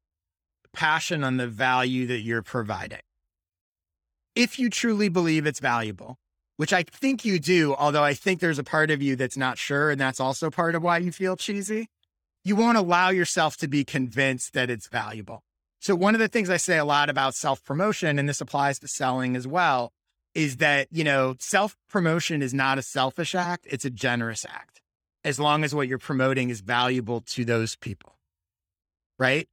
passion 0.73 1.25
on 1.25 1.37
the 1.37 1.47
value 1.47 2.07
that 2.07 2.21
you're 2.21 2.43
providing. 2.43 3.01
If 4.35 4.59
you 4.59 4.71
truly 4.71 5.09
believe 5.09 5.47
it's 5.47 5.61
valuable, 5.61 6.17
which 6.57 6.73
I 6.73 6.83
think 6.83 7.25
you 7.25 7.39
do, 7.39 7.75
although 7.75 8.05
I 8.05 8.15
think 8.15 8.41
there's 8.41 8.59
a 8.59 8.65
part 8.65 8.91
of 8.91 9.03
you 9.03 9.17
that's 9.17 9.37
not 9.37 9.59
sure, 9.59 9.91
and 9.91 10.01
that's 10.01 10.21
also 10.21 10.51
part 10.51 10.75
of 10.75 10.83
why 10.83 10.99
you 10.99 11.11
feel 11.11 11.37
cheesy, 11.37 11.89
you 12.45 12.57
won't 12.57 12.79
allow 12.79 13.11
yourself 13.11 13.57
to 13.59 13.69
be 13.69 13.85
convinced 13.85 14.53
that 14.53 14.71
it's 14.71 14.89
valuable. 14.89 15.43
So, 15.81 15.95
one 15.95 16.15
of 16.15 16.21
the 16.21 16.29
things 16.29 16.51
I 16.51 16.59
say 16.59 16.77
a 16.77 16.85
lot 16.85 17.09
about 17.09 17.35
self 17.35 17.65
promotion, 17.65 18.19
and 18.19 18.29
this 18.29 18.41
applies 18.41 18.79
to 18.81 18.89
selling 18.89 19.37
as 19.37 19.47
well, 19.47 19.93
is 20.35 20.59
that, 20.59 20.89
you 20.91 21.05
know, 21.05 21.37
self 21.39 21.77
promotion 21.89 22.43
is 22.43 22.53
not 22.53 22.79
a 22.79 22.83
selfish 22.83 23.35
act, 23.35 23.67
it's 23.71 23.85
a 23.85 23.91
generous 23.91 24.45
act, 24.49 24.81
as 25.25 25.41
long 25.41 25.65
as 25.65 25.75
what 25.75 25.89
you're 25.89 25.99
promoting 25.99 26.51
is 26.51 26.61
valuable 26.61 27.23
to 27.23 27.45
those 27.45 27.77
people. 27.77 28.17
Right. 29.19 29.49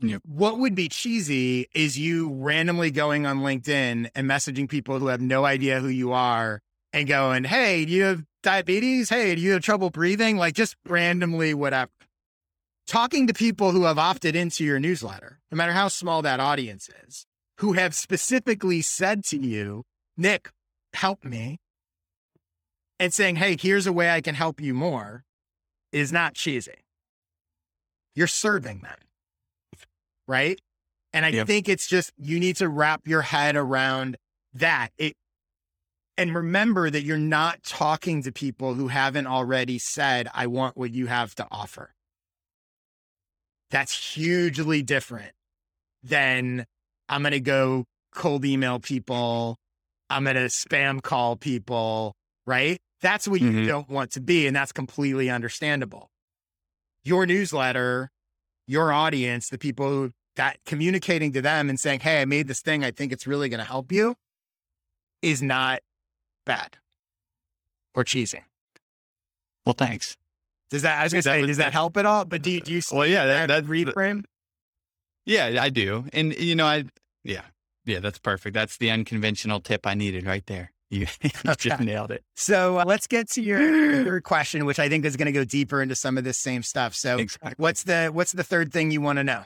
Yep. 0.00 0.22
What 0.24 0.58
would 0.58 0.74
be 0.74 0.88
cheesy 0.88 1.68
is 1.74 1.98
you 1.98 2.32
randomly 2.32 2.90
going 2.90 3.26
on 3.26 3.40
LinkedIn 3.40 4.10
and 4.14 4.28
messaging 4.28 4.68
people 4.68 4.98
who 4.98 5.06
have 5.06 5.20
no 5.20 5.44
idea 5.44 5.80
who 5.80 5.88
you 5.88 6.12
are 6.12 6.60
and 6.92 7.08
going, 7.08 7.44
Hey, 7.44 7.84
do 7.84 7.92
you 7.92 8.02
have 8.04 8.24
diabetes? 8.42 9.08
Hey, 9.08 9.34
do 9.34 9.40
you 9.40 9.52
have 9.52 9.62
trouble 9.62 9.90
breathing? 9.90 10.36
Like 10.36 10.54
just 10.54 10.76
randomly, 10.86 11.54
whatever. 11.54 11.90
Talking 12.86 13.26
to 13.28 13.34
people 13.34 13.70
who 13.70 13.84
have 13.84 13.98
opted 13.98 14.36
into 14.36 14.62
your 14.62 14.78
newsletter, 14.78 15.40
no 15.50 15.56
matter 15.56 15.72
how 15.72 15.88
small 15.88 16.20
that 16.22 16.38
audience 16.38 16.90
is, 17.06 17.26
who 17.58 17.72
have 17.72 17.94
specifically 17.94 18.82
said 18.82 19.24
to 19.24 19.38
you, 19.38 19.84
Nick, 20.16 20.50
help 20.92 21.24
me. 21.24 21.58
And 23.00 23.12
saying, 23.12 23.36
hey, 23.36 23.56
here's 23.60 23.86
a 23.86 23.92
way 23.92 24.10
I 24.10 24.20
can 24.20 24.34
help 24.34 24.60
you 24.60 24.72
more 24.72 25.24
is 25.92 26.12
not 26.12 26.34
cheesy. 26.34 26.84
You're 28.14 28.26
serving 28.26 28.80
them. 28.80 28.98
Right. 30.26 30.60
And 31.12 31.24
I 31.24 31.28
yep. 31.28 31.46
think 31.46 31.68
it's 31.68 31.86
just, 31.86 32.12
you 32.18 32.40
need 32.40 32.56
to 32.56 32.68
wrap 32.68 33.06
your 33.06 33.22
head 33.22 33.56
around 33.56 34.16
that. 34.54 34.88
It, 34.98 35.14
and 36.16 36.34
remember 36.34 36.90
that 36.90 37.02
you're 37.02 37.18
not 37.18 37.62
talking 37.62 38.22
to 38.22 38.32
people 38.32 38.74
who 38.74 38.88
haven't 38.88 39.26
already 39.26 39.78
said, 39.78 40.28
I 40.34 40.46
want 40.46 40.76
what 40.76 40.92
you 40.92 41.06
have 41.06 41.34
to 41.36 41.46
offer. 41.50 41.94
That's 43.70 44.14
hugely 44.14 44.82
different 44.82 45.32
than 46.02 46.66
I'm 47.08 47.22
going 47.22 47.32
to 47.32 47.40
go 47.40 47.84
cold 48.12 48.44
email 48.44 48.78
people 48.78 49.58
I'm 50.10 50.24
going 50.24 50.36
to 50.36 50.42
spam 50.42 51.02
call 51.02 51.36
people, 51.36 52.14
right? 52.46 52.78
That's 53.00 53.26
what 53.26 53.40
mm-hmm. 53.40 53.58
you 53.58 53.66
don't 53.66 53.88
want 53.88 54.12
to 54.12 54.20
be. 54.20 54.46
And 54.46 54.54
that's 54.54 54.72
completely 54.72 55.30
understandable. 55.30 56.10
Your 57.02 57.26
newsletter, 57.26 58.10
your 58.66 58.92
audience, 58.92 59.48
the 59.48 59.58
people 59.58 59.88
who 59.88 60.12
that 60.36 60.58
communicating 60.66 61.32
to 61.32 61.42
them 61.42 61.68
and 61.68 61.78
saying, 61.78 62.00
Hey, 62.00 62.20
I 62.20 62.24
made 62.24 62.48
this 62.48 62.60
thing. 62.60 62.84
I 62.84 62.90
think 62.90 63.12
it's 63.12 63.26
really 63.26 63.48
going 63.48 63.58
to 63.58 63.64
help 63.64 63.92
you 63.92 64.16
is 65.22 65.42
not 65.42 65.80
bad 66.44 66.76
or 67.94 68.04
cheesy. 68.04 68.42
Well, 69.64 69.74
thanks. 69.76 70.16
Does 70.70 70.82
that, 70.82 71.00
I 71.00 71.04
was 71.04 71.12
going 71.12 71.22
to 71.22 71.28
say, 71.28 71.46
does 71.46 71.56
that 71.58 71.72
help 71.72 71.96
at 71.96 72.04
all? 72.04 72.24
But 72.24 72.42
do 72.42 72.50
you, 72.50 72.60
do 72.60 72.72
you 72.72 72.82
well, 72.92 73.06
yeah, 73.06 73.24
that, 73.26 73.46
that 73.48 73.64
reframe? 73.64 74.24
Yeah, 75.24 75.58
I 75.60 75.70
do. 75.70 76.04
And, 76.12 76.34
you 76.34 76.54
know, 76.54 76.66
I, 76.66 76.84
yeah, 77.22 77.42
yeah, 77.86 78.00
that's 78.00 78.18
perfect. 78.18 78.54
That's 78.54 78.76
the 78.76 78.90
unconventional 78.90 79.60
tip 79.60 79.86
I 79.86 79.94
needed 79.94 80.26
right 80.26 80.44
there. 80.46 80.72
You, 80.90 81.06
you 81.22 81.30
okay. 81.46 81.54
just 81.58 81.80
nailed 81.80 82.10
it. 82.10 82.22
So 82.36 82.78
uh, 82.78 82.84
let's 82.86 83.06
get 83.06 83.30
to 83.32 83.42
your 83.42 83.58
third 84.04 84.22
question, 84.24 84.64
which 84.64 84.78
I 84.78 84.88
think 84.88 85.04
is 85.04 85.16
going 85.16 85.26
to 85.26 85.32
go 85.32 85.44
deeper 85.44 85.82
into 85.82 85.94
some 85.94 86.18
of 86.18 86.24
this 86.24 86.38
same 86.38 86.62
stuff. 86.62 86.94
So 86.94 87.18
exactly. 87.18 87.54
what's 87.56 87.84
the, 87.84 88.08
what's 88.08 88.32
the 88.32 88.44
third 88.44 88.72
thing 88.72 88.90
you 88.90 89.00
want 89.00 89.18
to 89.18 89.24
know? 89.24 89.44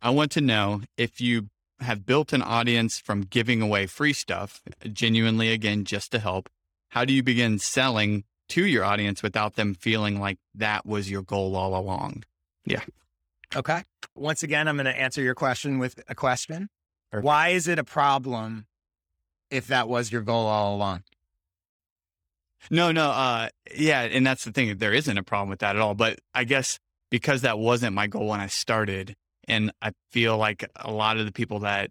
I 0.00 0.10
want 0.10 0.32
to 0.32 0.40
know 0.40 0.82
if 0.96 1.20
you 1.20 1.48
have 1.80 2.06
built 2.06 2.32
an 2.32 2.42
audience 2.42 2.98
from 2.98 3.22
giving 3.22 3.60
away 3.60 3.86
free 3.86 4.12
stuff, 4.12 4.62
genuinely, 4.92 5.52
again, 5.52 5.84
just 5.84 6.12
to 6.12 6.18
help. 6.18 6.48
How 6.90 7.04
do 7.04 7.12
you 7.12 7.22
begin 7.22 7.58
selling 7.58 8.24
to 8.50 8.66
your 8.66 8.84
audience 8.84 9.22
without 9.22 9.54
them 9.54 9.74
feeling 9.74 10.20
like 10.20 10.38
that 10.54 10.84
was 10.84 11.10
your 11.10 11.22
goal 11.22 11.56
all 11.56 11.76
along? 11.76 12.24
Yeah. 12.64 12.82
Okay. 13.54 13.82
Once 14.14 14.42
again, 14.42 14.68
I'm 14.68 14.76
going 14.76 14.86
to 14.86 14.98
answer 14.98 15.22
your 15.22 15.34
question 15.34 15.78
with 15.78 16.00
a 16.08 16.14
question. 16.14 16.68
Perfect. 17.10 17.24
Why 17.24 17.48
is 17.48 17.68
it 17.68 17.78
a 17.78 17.84
problem 17.84 18.66
if 19.52 19.68
that 19.68 19.88
was 19.88 20.10
your 20.10 20.22
goal 20.22 20.46
all 20.46 20.74
along? 20.74 21.04
No, 22.70 22.92
no. 22.92 23.10
Uh, 23.10 23.48
yeah. 23.74 24.02
And 24.02 24.26
that's 24.26 24.44
the 24.44 24.52
thing. 24.52 24.76
There 24.78 24.92
isn't 24.92 25.18
a 25.18 25.22
problem 25.22 25.48
with 25.48 25.60
that 25.60 25.76
at 25.76 25.82
all. 25.82 25.94
But 25.94 26.20
I 26.34 26.44
guess 26.44 26.78
because 27.10 27.42
that 27.42 27.58
wasn't 27.58 27.94
my 27.94 28.06
goal 28.06 28.28
when 28.28 28.40
I 28.40 28.46
started, 28.46 29.14
and 29.46 29.72
I 29.82 29.92
feel 30.10 30.38
like 30.38 30.64
a 30.76 30.90
lot 30.90 31.18
of 31.18 31.26
the 31.26 31.32
people 31.32 31.60
that 31.60 31.90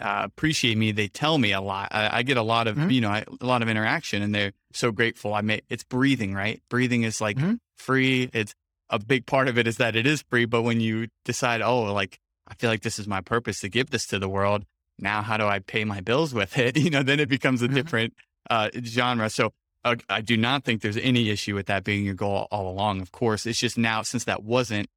uh, 0.00 0.22
appreciate 0.24 0.78
me, 0.78 0.92
they 0.92 1.08
tell 1.08 1.38
me 1.38 1.52
a 1.52 1.60
lot. 1.60 1.88
I, 1.90 2.18
I 2.18 2.22
get 2.22 2.36
a 2.36 2.42
lot 2.42 2.66
of, 2.66 2.76
mm-hmm. 2.76 2.90
you 2.90 3.00
know, 3.00 3.10
I, 3.10 3.24
a 3.40 3.46
lot 3.46 3.62
of 3.62 3.68
interaction 3.68 4.22
and 4.22 4.34
they're 4.34 4.52
so 4.72 4.92
grateful. 4.92 5.34
I 5.34 5.40
may, 5.40 5.60
it's 5.68 5.84
breathing, 5.84 6.34
right? 6.34 6.62
Breathing 6.70 7.02
is 7.02 7.20
like 7.20 7.36
mm-hmm. 7.36 7.54
free. 7.76 8.30
It's 8.32 8.54
a 8.90 8.98
big 8.98 9.26
part 9.26 9.48
of 9.48 9.58
it 9.58 9.66
is 9.66 9.76
that 9.78 9.96
it 9.96 10.06
is 10.06 10.22
free. 10.30 10.44
But 10.44 10.62
when 10.62 10.80
you 10.80 11.08
decide, 11.24 11.60
oh, 11.60 11.92
like, 11.92 12.18
I 12.46 12.54
feel 12.54 12.70
like 12.70 12.82
this 12.82 12.98
is 12.98 13.06
my 13.06 13.20
purpose 13.20 13.60
to 13.60 13.68
give 13.68 13.90
this 13.90 14.06
to 14.06 14.18
the 14.18 14.28
world. 14.28 14.64
Now, 14.98 15.22
how 15.22 15.36
do 15.36 15.46
I 15.46 15.60
pay 15.60 15.84
my 15.84 16.00
bills 16.00 16.34
with 16.34 16.58
it? 16.58 16.76
You 16.88 16.90
know, 16.90 17.02
then 17.02 17.20
it 17.20 17.28
becomes 17.28 17.62
a 17.62 17.66
mm-hmm. 17.66 17.74
different 17.74 18.14
uh, 18.50 18.70
genre. 18.84 19.28
So 19.30 19.52
uh, 19.84 19.96
I 20.08 20.20
do 20.20 20.36
not 20.36 20.64
think 20.64 20.82
there's 20.82 20.96
any 20.96 21.30
issue 21.30 21.54
with 21.54 21.66
that 21.66 21.84
being 21.84 22.04
your 22.04 22.14
goal 22.14 22.48
all 22.50 22.70
along. 22.70 23.00
Of 23.00 23.12
course, 23.12 23.46
it's 23.46 23.58
just 23.58 23.78
now 23.78 24.02
since 24.02 24.24
that 24.24 24.42
wasn't, 24.42 24.88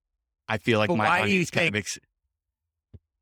I 0.47 0.57
feel 0.57 0.79
like 0.79 0.89
but 0.89 0.97
my 0.97 1.05
why 1.05 1.25
do 1.25 1.31
you 1.31 1.45
think, 1.45 1.75
ex- 1.75 1.99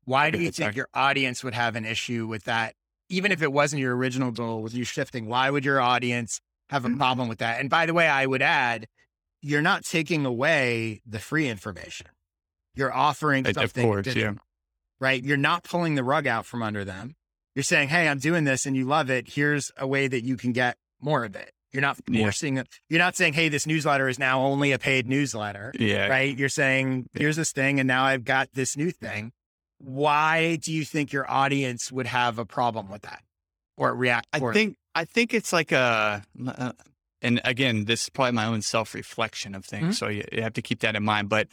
why 0.04 0.30
do 0.30 0.38
you 0.38 0.50
think 0.50 0.76
your 0.76 0.88
audience 0.94 1.44
would 1.44 1.54
have 1.54 1.76
an 1.76 1.84
issue 1.84 2.26
with 2.26 2.44
that? 2.44 2.74
Even 3.08 3.32
if 3.32 3.42
it 3.42 3.52
wasn't 3.52 3.80
your 3.80 3.96
original 3.96 4.30
goal, 4.30 4.62
with 4.62 4.74
you 4.74 4.84
shifting, 4.84 5.26
why 5.26 5.50
would 5.50 5.64
your 5.64 5.80
audience 5.80 6.40
have 6.70 6.84
a 6.84 6.88
mm-hmm. 6.88 6.98
problem 6.98 7.28
with 7.28 7.38
that? 7.38 7.60
And 7.60 7.68
by 7.68 7.86
the 7.86 7.94
way, 7.94 8.06
I 8.06 8.24
would 8.24 8.42
add, 8.42 8.86
you're 9.42 9.62
not 9.62 9.84
taking 9.84 10.26
away 10.26 11.02
the 11.06 11.18
free 11.18 11.48
information. 11.48 12.06
You're 12.74 12.94
offering 12.94 13.44
something. 13.44 13.64
Of 13.64 13.74
course, 13.74 14.14
yeah. 14.14 14.34
Right. 15.00 15.22
You're 15.22 15.36
not 15.36 15.64
pulling 15.64 15.94
the 15.94 16.04
rug 16.04 16.26
out 16.26 16.46
from 16.46 16.62
under 16.62 16.84
them. 16.84 17.14
You're 17.54 17.62
saying, 17.62 17.88
Hey, 17.88 18.08
I'm 18.08 18.18
doing 18.18 18.44
this 18.44 18.66
and 18.66 18.76
you 18.76 18.84
love 18.84 19.10
it. 19.10 19.32
Here's 19.32 19.70
a 19.76 19.86
way 19.86 20.06
that 20.06 20.24
you 20.24 20.36
can 20.36 20.52
get 20.52 20.76
more 21.00 21.24
of 21.24 21.34
it. 21.34 21.52
You're 21.72 21.80
not 21.82 21.98
forcing 22.12 22.56
yeah. 22.56 22.62
it. 22.62 22.68
You're 22.88 22.98
not 22.98 23.16
saying, 23.16 23.32
Hey, 23.32 23.48
this 23.48 23.66
newsletter 23.66 24.08
is 24.08 24.18
now 24.18 24.42
only 24.42 24.72
a 24.72 24.78
paid 24.78 25.08
newsletter. 25.08 25.72
Yeah. 25.78 26.08
Right. 26.08 26.36
You're 26.36 26.48
saying, 26.48 27.08
here's 27.14 27.36
this 27.36 27.52
thing. 27.52 27.80
And 27.80 27.86
now 27.86 28.04
I've 28.04 28.24
got 28.24 28.48
this 28.52 28.76
new 28.76 28.90
thing. 28.90 29.32
Why 29.78 30.56
do 30.56 30.72
you 30.72 30.84
think 30.84 31.12
your 31.12 31.30
audience 31.30 31.90
would 31.90 32.06
have 32.06 32.38
a 32.38 32.44
problem 32.44 32.90
with 32.90 33.02
that 33.02 33.22
or 33.78 33.94
react? 33.94 34.26
I 34.32 34.40
think, 34.40 34.76
I 34.94 35.06
think 35.06 35.32
it's 35.32 35.52
like 35.52 35.72
a, 35.72 36.22
uh, 36.46 36.72
and 37.22 37.40
again, 37.44 37.84
this 37.84 38.04
is 38.04 38.10
probably 38.10 38.32
my 38.32 38.46
own 38.46 38.62
self 38.62 38.94
reflection 38.94 39.54
of 39.54 39.64
things. 39.64 39.82
Mm-hmm. 39.82 39.92
So 39.92 40.08
you, 40.08 40.24
you, 40.32 40.42
have 40.42 40.54
to 40.54 40.62
keep 40.62 40.80
that 40.80 40.96
in 40.96 41.04
mind. 41.04 41.28
But 41.28 41.48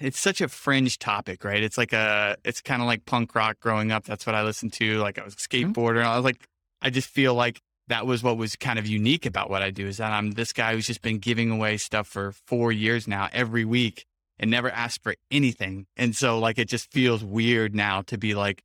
it's 0.00 0.18
such 0.18 0.40
a 0.40 0.48
fringe 0.48 0.98
topic, 0.98 1.44
right? 1.44 1.62
It's 1.62 1.78
like 1.78 1.92
a, 1.92 2.36
it's 2.44 2.60
kind 2.60 2.80
of 2.80 2.86
like 2.86 3.04
punk 3.04 3.34
rock 3.34 3.60
growing 3.60 3.92
up. 3.92 4.04
That's 4.04 4.26
what 4.26 4.34
I 4.34 4.42
listened 4.42 4.72
to. 4.74 4.98
Like 4.98 5.18
I 5.18 5.24
was 5.24 5.34
a 5.34 5.36
mm-hmm. 5.36 5.70
skateboarder. 5.72 6.04
I 6.04 6.16
was 6.16 6.24
like, 6.24 6.46
I 6.80 6.90
just 6.90 7.08
feel 7.08 7.34
like 7.34 7.60
that 7.88 8.06
was 8.06 8.22
what 8.22 8.36
was 8.36 8.56
kind 8.56 8.78
of 8.78 8.86
unique 8.86 9.26
about 9.26 9.48
what 9.48 9.62
I 9.62 9.70
do 9.70 9.86
is 9.86 9.98
that 9.98 10.12
I'm 10.12 10.32
this 10.32 10.52
guy 10.52 10.74
who's 10.74 10.86
just 10.86 11.02
been 11.02 11.18
giving 11.18 11.50
away 11.50 11.76
stuff 11.76 12.08
for 12.08 12.32
four 12.46 12.72
years 12.72 13.06
now 13.06 13.28
every 13.32 13.64
week 13.64 14.04
and 14.38 14.50
never 14.50 14.70
asked 14.70 15.02
for 15.02 15.14
anything. 15.30 15.86
And 15.96 16.16
so 16.16 16.38
like 16.38 16.58
it 16.58 16.68
just 16.68 16.90
feels 16.92 17.22
weird 17.22 17.74
now 17.74 18.02
to 18.02 18.18
be 18.18 18.34
like, 18.34 18.62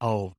oh, 0.00 0.34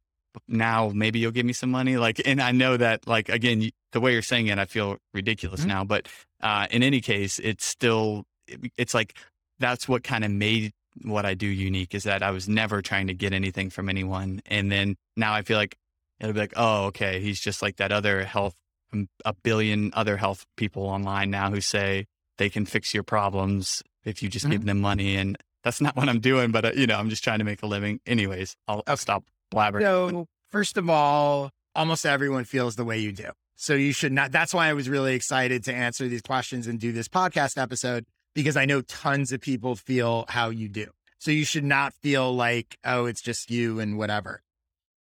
now 0.47 0.91
maybe 0.93 1.19
you'll 1.19 1.31
give 1.31 1.45
me 1.45 1.53
some 1.53 1.71
money. 1.71 1.97
Like, 1.97 2.21
and 2.25 2.41
I 2.41 2.51
know 2.51 2.77
that 2.77 3.07
like, 3.07 3.29
again, 3.29 3.69
the 3.91 3.99
way 3.99 4.13
you're 4.13 4.21
saying 4.21 4.47
it, 4.47 4.59
I 4.59 4.65
feel 4.65 4.97
ridiculous 5.13 5.61
mm-hmm. 5.61 5.69
now, 5.69 5.83
but, 5.83 6.07
uh, 6.41 6.67
in 6.69 6.83
any 6.83 7.01
case, 7.01 7.39
it's 7.39 7.65
still, 7.65 8.25
it's 8.77 8.93
like, 8.93 9.15
that's 9.59 9.87
what 9.87 10.03
kind 10.03 10.23
of 10.23 10.31
made 10.31 10.73
what 11.03 11.25
I 11.25 11.33
do 11.33 11.47
unique 11.47 11.93
is 11.93 12.03
that 12.03 12.23
I 12.23 12.31
was 12.31 12.49
never 12.49 12.81
trying 12.81 13.07
to 13.07 13.13
get 13.13 13.33
anything 13.33 13.69
from 13.69 13.89
anyone. 13.89 14.41
And 14.45 14.71
then 14.71 14.95
now 15.15 15.33
I 15.33 15.41
feel 15.41 15.57
like 15.57 15.75
it'll 16.19 16.33
be 16.33 16.39
like, 16.39 16.53
oh, 16.55 16.85
okay, 16.85 17.19
he's 17.19 17.39
just 17.39 17.61
like 17.61 17.77
that 17.77 17.91
other 17.91 18.23
health, 18.23 18.55
um, 18.93 19.07
a 19.25 19.33
billion 19.33 19.91
other 19.93 20.17
health 20.17 20.45
people 20.55 20.83
online 20.83 21.29
now 21.29 21.51
who 21.51 21.61
say 21.61 22.05
they 22.37 22.49
can 22.49 22.65
fix 22.65 22.93
your 22.93 23.03
problems 23.03 23.83
if 24.03 24.23
you 24.23 24.29
just 24.29 24.45
mm-hmm. 24.45 24.53
give 24.53 24.65
them 24.65 24.79
money. 24.79 25.15
And 25.15 25.37
that's 25.63 25.81
not 25.81 25.95
what 25.95 26.09
I'm 26.09 26.19
doing, 26.19 26.51
but 26.51 26.65
uh, 26.65 26.71
you 26.75 26.87
know, 26.87 26.97
I'm 26.97 27.09
just 27.09 27.23
trying 27.23 27.39
to 27.39 27.45
make 27.45 27.61
a 27.61 27.67
living. 27.67 27.99
Anyways, 28.05 28.55
I'll, 28.67 28.83
I'll 28.87 28.97
stop 28.97 29.23
blabbering. 29.53 29.81
So 29.81 30.25
first 30.49 30.77
of 30.77 30.89
all, 30.89 31.51
almost 31.75 32.05
everyone 32.05 32.45
feels 32.45 32.75
the 32.75 32.85
way 32.85 32.99
you 32.99 33.11
do. 33.11 33.29
So 33.55 33.73
you 33.73 33.91
should 33.91 34.11
not, 34.11 34.31
that's 34.31 34.53
why 34.53 34.67
I 34.67 34.73
was 34.73 34.87
really 34.87 35.15
excited 35.15 35.63
to 35.65 35.73
answer 35.73 36.07
these 36.07 36.21
questions 36.21 36.67
and 36.67 36.79
do 36.79 36.91
this 36.91 37.07
podcast 37.07 37.61
episode 37.61 38.05
because 38.37 38.55
I 38.55 38.65
know 38.65 38.81
tons 38.81 39.31
of 39.31 39.41
people 39.41 39.75
feel 39.75 40.25
how 40.29 40.49
you 40.49 40.69
do. 40.69 40.91
So 41.17 41.31
you 41.31 41.43
should 41.43 41.63
not 41.63 41.95
feel 41.95 42.35
like, 42.35 42.77
oh, 42.85 43.07
it's 43.07 43.19
just 43.19 43.49
you 43.49 43.79
and 43.79 43.97
whatever. 43.97 44.43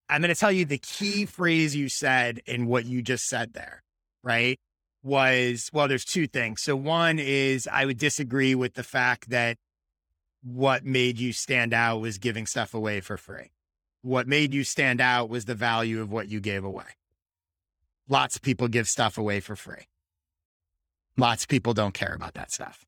I'm 0.09 0.21
going 0.21 0.35
to 0.35 0.41
tell 0.41 0.51
you 0.51 0.65
the 0.65 0.79
key 0.79 1.27
phrase 1.27 1.77
you 1.77 1.89
said 1.89 2.41
in 2.45 2.67
what 2.67 2.87
you 2.87 3.03
just 3.03 3.29
said 3.29 3.53
there, 3.53 3.85
right? 4.25 4.59
Was, 5.05 5.71
well, 5.73 5.87
there's 5.87 6.05
two 6.05 6.27
things. 6.27 6.61
So 6.61 6.75
one 6.75 7.21
is 7.21 7.69
I 7.71 7.87
would 7.87 7.99
disagree 7.99 8.57
with 8.57 8.75
the 8.75 8.83
fact 8.83 9.31
that 9.31 9.59
what 10.43 10.85
made 10.85 11.21
you 11.21 11.33
stand 11.33 11.73
out 11.73 12.01
was 12.01 12.19
giving 12.19 12.47
stuff 12.47 12.75
away 12.75 13.01
for 13.01 13.17
free. 13.17 13.53
What 14.03 14.27
made 14.27 14.53
you 14.53 14.65
stand 14.65 15.01
out 15.01 15.29
was 15.29 15.45
the 15.45 15.55
value 15.55 16.01
of 16.01 16.11
what 16.11 16.29
you 16.29 16.41
gave 16.41 16.65
away. 16.65 16.97
Lots 18.09 18.35
of 18.35 18.43
people 18.43 18.67
give 18.67 18.89
stuff 18.89 19.19
away 19.19 19.39
for 19.39 19.55
free. 19.55 19.87
Lots 21.17 21.45
of 21.45 21.49
people 21.49 21.75
don't 21.75 21.95
care 21.95 22.13
about 22.13 22.35
that 22.35 22.51
stuff 22.51 22.85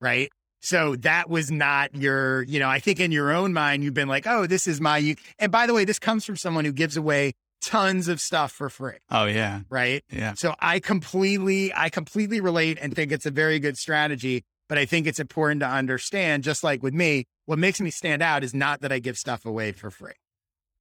right? 0.00 0.30
So 0.60 0.96
that 0.96 1.30
was 1.30 1.50
not 1.50 1.94
your, 1.94 2.42
you 2.42 2.58
know, 2.58 2.68
I 2.68 2.80
think 2.80 3.00
in 3.00 3.12
your 3.12 3.30
own 3.30 3.52
mind, 3.52 3.84
you've 3.84 3.94
been 3.94 4.08
like, 4.08 4.26
oh, 4.26 4.46
this 4.46 4.66
is 4.66 4.80
my, 4.80 4.98
you. 4.98 5.16
and 5.38 5.52
by 5.52 5.66
the 5.66 5.74
way, 5.74 5.84
this 5.84 5.98
comes 5.98 6.24
from 6.24 6.36
someone 6.36 6.64
who 6.64 6.72
gives 6.72 6.96
away 6.96 7.32
tons 7.60 8.08
of 8.08 8.20
stuff 8.20 8.52
for 8.52 8.68
free. 8.68 8.98
Oh, 9.10 9.26
yeah. 9.26 9.60
Right. 9.70 10.04
Yeah. 10.10 10.34
So 10.34 10.54
I 10.60 10.80
completely, 10.80 11.72
I 11.74 11.90
completely 11.90 12.40
relate 12.40 12.78
and 12.80 12.94
think 12.94 13.12
it's 13.12 13.26
a 13.26 13.30
very 13.30 13.58
good 13.60 13.78
strategy. 13.78 14.44
But 14.68 14.78
I 14.78 14.84
think 14.84 15.06
it's 15.06 15.20
important 15.20 15.60
to 15.62 15.66
understand, 15.66 16.42
just 16.44 16.62
like 16.62 16.82
with 16.82 16.92
me, 16.92 17.24
what 17.46 17.58
makes 17.58 17.80
me 17.80 17.90
stand 17.90 18.22
out 18.22 18.44
is 18.44 18.52
not 18.52 18.82
that 18.82 18.92
I 18.92 18.98
give 18.98 19.16
stuff 19.16 19.46
away 19.46 19.72
for 19.72 19.90
free. 19.90 20.12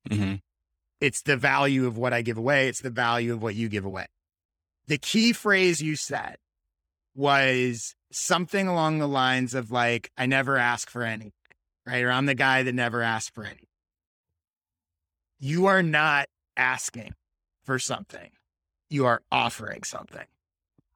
Mm-hmm. 0.10 0.36
It's 1.00 1.22
the 1.22 1.38
value 1.38 1.86
of 1.86 1.98
what 1.98 2.12
I 2.12 2.22
give 2.22 2.38
away. 2.38 2.68
It's 2.68 2.82
the 2.82 2.90
value 2.90 3.32
of 3.32 3.42
what 3.42 3.56
you 3.56 3.70
give 3.70 3.86
away. 3.86 4.08
The 4.88 4.98
key 4.98 5.32
phrase 5.32 5.82
you 5.82 5.96
said 5.96 6.36
was 7.18 7.96
something 8.12 8.68
along 8.68 9.00
the 9.00 9.08
lines 9.08 9.54
of 9.54 9.72
like, 9.72 10.12
I 10.18 10.28
never 10.28 10.58
ask 10.58 10.90
for 10.90 11.04
any, 11.04 11.34
right? 11.86 12.04
Or 12.04 12.12
I'm 12.12 12.28
the 12.28 12.36
guy 12.36 12.64
that 12.64 12.74
never 12.74 13.02
asks 13.02 13.32
for 13.32 13.44
any. 13.44 13.68
You 15.40 15.66
are 15.66 15.84
not 15.84 16.28
asking 16.56 17.14
for 17.66 17.80
something. 17.80 18.30
You 18.90 19.06
are 19.06 19.22
offering 19.32 19.84
something. 19.84 20.26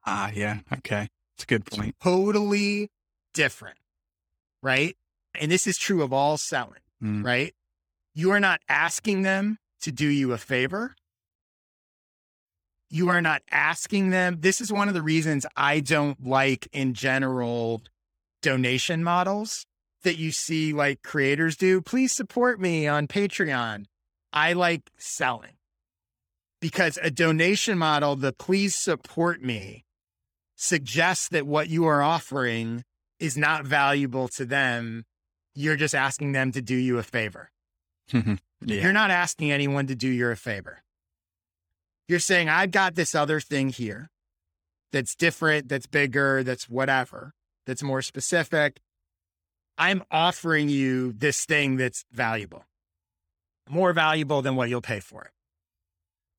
Ah, 0.05 0.31
yeah. 0.34 0.60
Okay. 0.71 1.10
It's 1.36 1.43
a 1.43 1.47
good 1.47 1.65
point. 1.65 1.95
Totally 2.01 2.89
different, 3.34 3.77
right? 4.62 4.95
And 5.39 5.51
this 5.51 5.67
is 5.67 5.77
true 5.77 6.03
of 6.03 6.13
all 6.13 6.38
selling, 6.38 6.81
mm. 7.03 7.25
right? 7.25 7.53
You 8.13 8.31
are 8.31 8.39
not 8.39 8.62
asking 8.69 9.23
them 9.23 9.57
to 9.81 9.91
do 9.91 10.07
you 10.07 10.34
a 10.34 10.38
favor 10.38 10.95
you 12.91 13.10
are 13.10 13.21
not 13.21 13.41
asking 13.49 14.10
them. 14.10 14.38
This 14.41 14.60
is 14.60 14.71
one 14.71 14.89
of 14.89 14.93
the 14.93 15.01
reasons 15.01 15.45
I 15.56 15.80
don't 15.80 16.27
like 16.27 16.67
in 16.73 16.93
general 16.93 17.82
donation 18.41 19.04
models 19.04 19.65
that 20.04 20.17
you 20.17 20.32
see 20.32 20.73
like 20.73 21.01
creators 21.01 21.56
do. 21.56 21.82
Please 21.82 22.12
support 22.12 22.60
me 22.60 22.88
on 22.88 23.08
Patreon. 23.08 23.86
I 24.34 24.54
like 24.54 24.91
selling 24.97 25.54
because 26.60 26.99
a 27.01 27.10
donation 27.10 27.77
model, 27.77 28.15
the 28.15 28.34
please 28.34 28.75
support 28.75 29.41
me 29.41 29.86
suggests 30.56 31.30
that 31.30 31.47
what 31.47 31.69
you 31.69 31.86
are 31.86 32.01
offering 32.01 32.84
is 33.19 33.38
not 33.38 33.65
valuable 33.65 34.27
to 34.27 34.45
them. 34.45 35.06
You're 35.56 35.75
just 35.75 35.95
asking 35.95 36.34
them 36.34 36.51
to 36.51 36.62
do 36.62 36.75
you 36.75 36.97
a 36.97 37.04
favor. 37.04 37.51
yeah. 38.13 38.36
You're 38.62 38.93
not 38.93 39.12
asking 39.12 39.51
anyone 39.51 39.88
to 39.88 39.95
do 39.95 40.10
you 40.10 40.30
a 40.30 40.36
favor. 40.36 40.84
You're 42.12 42.19
saying, 42.19 42.50
I've 42.50 42.71
got 42.71 42.95
this 42.95 43.15
other 43.15 43.39
thing 43.39 43.69
here. 43.69 44.10
that's 44.91 45.15
different, 45.15 45.69
that's 45.69 45.88
bigger, 45.88 46.43
that's 46.43 46.67
whatever, 46.67 47.32
that's 47.65 47.82
more 47.82 48.02
specific. 48.02 48.82
I'm 49.78 50.04
offering 50.12 50.67
you 50.67 51.13
this 51.13 51.45
thing 51.45 51.78
that's 51.78 52.04
valuable, 52.12 52.65
more 53.69 53.93
valuable 53.93 54.41
than 54.41 54.58
what 54.58 54.67
you'll 54.67 54.82
pay 54.82 55.00
for 55.00 55.24
it. 55.24 55.32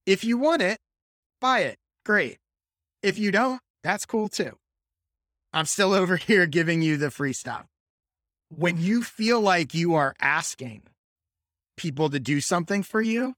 If 0.04 0.24
you 0.24 0.36
want 0.36 0.60
it, 0.60 0.78
buy 1.40 1.60
it. 1.60 1.78
Great. 2.04 2.36
If 3.02 3.18
you 3.18 3.32
don't, 3.32 3.62
that's 3.82 4.04
cool 4.04 4.28
too. 4.28 4.58
I'm 5.54 5.64
still 5.64 5.94
over 6.00 6.16
here 6.18 6.44
giving 6.44 6.82
you 6.82 6.98
the 6.98 7.10
free 7.10 7.32
stuff. 7.32 7.64
When 8.50 8.76
you 8.76 9.02
feel 9.02 9.40
like 9.40 9.72
you 9.72 9.94
are 9.94 10.14
asking 10.20 10.82
people 11.78 12.10
to 12.10 12.20
do 12.20 12.42
something 12.42 12.82
for 12.82 13.00
you, 13.00 13.36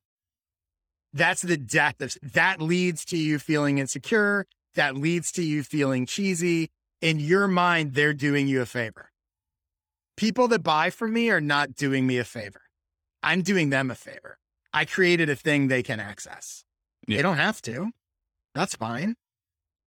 that's 1.14 1.42
the 1.42 1.56
death 1.56 2.00
of 2.00 2.16
that 2.20 2.60
leads 2.60 3.04
to 3.06 3.16
you 3.16 3.38
feeling 3.38 3.78
insecure. 3.78 4.46
That 4.74 4.96
leads 4.96 5.30
to 5.32 5.44
you 5.44 5.62
feeling 5.62 6.06
cheesy. 6.06 6.70
In 7.00 7.20
your 7.20 7.46
mind, 7.46 7.94
they're 7.94 8.12
doing 8.12 8.48
you 8.48 8.60
a 8.60 8.66
favor. 8.66 9.12
People 10.16 10.48
that 10.48 10.64
buy 10.64 10.90
from 10.90 11.12
me 11.12 11.30
are 11.30 11.40
not 11.40 11.76
doing 11.76 12.06
me 12.06 12.18
a 12.18 12.24
favor. 12.24 12.62
I'm 13.22 13.42
doing 13.42 13.70
them 13.70 13.92
a 13.92 13.94
favor. 13.94 14.38
I 14.72 14.84
created 14.84 15.30
a 15.30 15.36
thing 15.36 15.68
they 15.68 15.84
can 15.84 16.00
access. 16.00 16.64
Yeah. 17.06 17.18
They 17.18 17.22
don't 17.22 17.36
have 17.36 17.62
to. 17.62 17.90
That's 18.54 18.74
fine. 18.74 19.14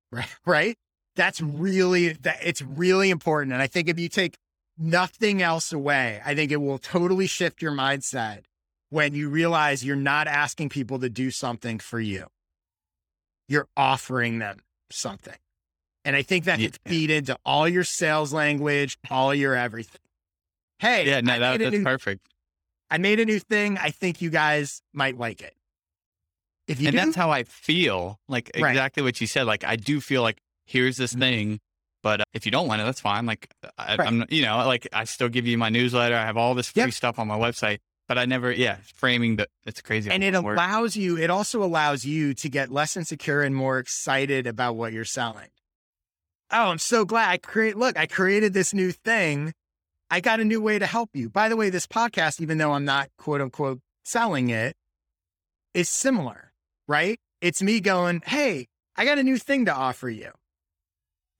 Right. 0.09 0.33
Right. 0.45 0.77
That's 1.17 1.41
really 1.41 2.13
that 2.13 2.37
it's 2.41 2.61
really 2.61 3.09
important. 3.09 3.51
And 3.51 3.61
I 3.61 3.67
think 3.67 3.89
if 3.89 3.99
you 3.99 4.07
take 4.07 4.37
nothing 4.77 5.41
else 5.41 5.73
away, 5.73 6.21
I 6.25 6.33
think 6.33 6.49
it 6.49 6.61
will 6.61 6.77
totally 6.77 7.27
shift 7.27 7.61
your 7.61 7.73
mindset 7.73 8.43
when 8.89 9.13
you 9.13 9.29
realize 9.29 9.83
you're 9.83 9.95
not 9.95 10.27
asking 10.27 10.69
people 10.69 10.99
to 10.99 11.09
do 11.09 11.31
something 11.31 11.79
for 11.79 11.99
you. 11.99 12.27
You're 13.47 13.67
offering 13.75 14.39
them 14.39 14.59
something. 14.91 15.35
And 16.05 16.15
I 16.15 16.21
think 16.21 16.45
that 16.45 16.59
yeah. 16.59 16.69
feed 16.85 17.09
into 17.09 17.37
all 17.45 17.67
your 17.67 17.83
sales 17.83 18.31
language, 18.31 18.97
all 19.09 19.33
your 19.33 19.55
everything. 19.55 19.99
Hey, 20.79 21.07
yeah, 21.07 21.21
no, 21.21 21.39
that, 21.39 21.59
that's 21.59 21.71
new, 21.71 21.83
perfect. 21.83 22.27
I 22.89 22.97
made 22.97 23.19
a 23.19 23.25
new 23.25 23.39
thing. 23.39 23.77
I 23.77 23.89
think 23.89 24.21
you 24.21 24.29
guys 24.29 24.81
might 24.93 25.17
like 25.17 25.41
it. 25.41 25.53
If 26.67 26.79
you 26.81 26.87
and 26.87 26.97
do, 26.97 27.03
that's 27.03 27.15
how 27.15 27.31
I 27.31 27.43
feel. 27.43 28.19
Like 28.27 28.51
right. 28.57 28.69
exactly 28.69 29.03
what 29.03 29.19
you 29.19 29.27
said. 29.27 29.43
Like 29.47 29.63
I 29.63 29.75
do 29.75 29.99
feel 29.99 30.21
like 30.21 30.37
here's 30.65 30.97
this 30.97 31.11
mm-hmm. 31.11 31.19
thing, 31.21 31.59
but 32.03 32.21
uh, 32.21 32.25
if 32.33 32.45
you 32.45 32.51
don't 32.51 32.67
want 32.67 32.81
it, 32.81 32.85
that's 32.85 33.01
fine. 33.01 33.25
Like 33.25 33.49
I, 33.77 33.95
am 34.05 34.25
you 34.29 34.43
know, 34.43 34.57
like 34.65 34.87
I 34.93 35.05
still 35.05 35.29
give 35.29 35.47
you 35.47 35.57
my 35.57 35.69
newsletter. 35.69 36.15
I 36.15 36.25
have 36.25 36.37
all 36.37 36.53
this 36.53 36.69
free 36.69 36.83
yep. 36.83 36.93
stuff 36.93 37.19
on 37.19 37.27
my 37.27 37.37
website, 37.37 37.79
but 38.07 38.17
I 38.17 38.25
never, 38.25 38.51
yeah, 38.51 38.77
framing 38.95 39.37
the. 39.37 39.47
It's 39.65 39.81
crazy. 39.81 40.09
And 40.09 40.23
it 40.23 40.33
allows 40.33 40.95
you. 40.95 41.17
It 41.17 41.29
also 41.29 41.63
allows 41.63 42.05
you 42.05 42.33
to 42.35 42.49
get 42.49 42.71
less 42.71 42.97
insecure 42.97 43.41
and 43.41 43.55
more 43.55 43.79
excited 43.79 44.47
about 44.47 44.75
what 44.75 44.93
you're 44.93 45.05
selling. 45.05 45.49
Oh, 46.51 46.69
I'm 46.69 46.79
so 46.79 47.05
glad 47.05 47.29
I 47.29 47.37
create. 47.37 47.77
Look, 47.77 47.97
I 47.97 48.05
created 48.05 48.53
this 48.53 48.73
new 48.73 48.91
thing. 48.91 49.53
I 50.09 50.21
got 50.21 50.39
a 50.39 50.45
new 50.45 50.61
way 50.61 50.79
to 50.79 50.85
help 50.85 51.09
you. 51.13 51.29
By 51.29 51.49
the 51.49 51.57
way, 51.57 51.69
this 51.69 51.85
podcast, 51.85 52.39
even 52.41 52.57
though 52.57 52.71
I'm 52.71 52.85
not 52.85 53.09
quote 53.17 53.41
unquote 53.41 53.81
selling 54.03 54.49
it, 54.49 54.75
is 55.73 55.89
similar 55.89 56.47
right? 56.87 57.19
It's 57.41 57.61
me 57.61 57.79
going, 57.79 58.21
Hey, 58.25 58.67
I 58.95 59.05
got 59.05 59.19
a 59.19 59.23
new 59.23 59.37
thing 59.37 59.65
to 59.65 59.73
offer 59.73 60.09
you. 60.09 60.31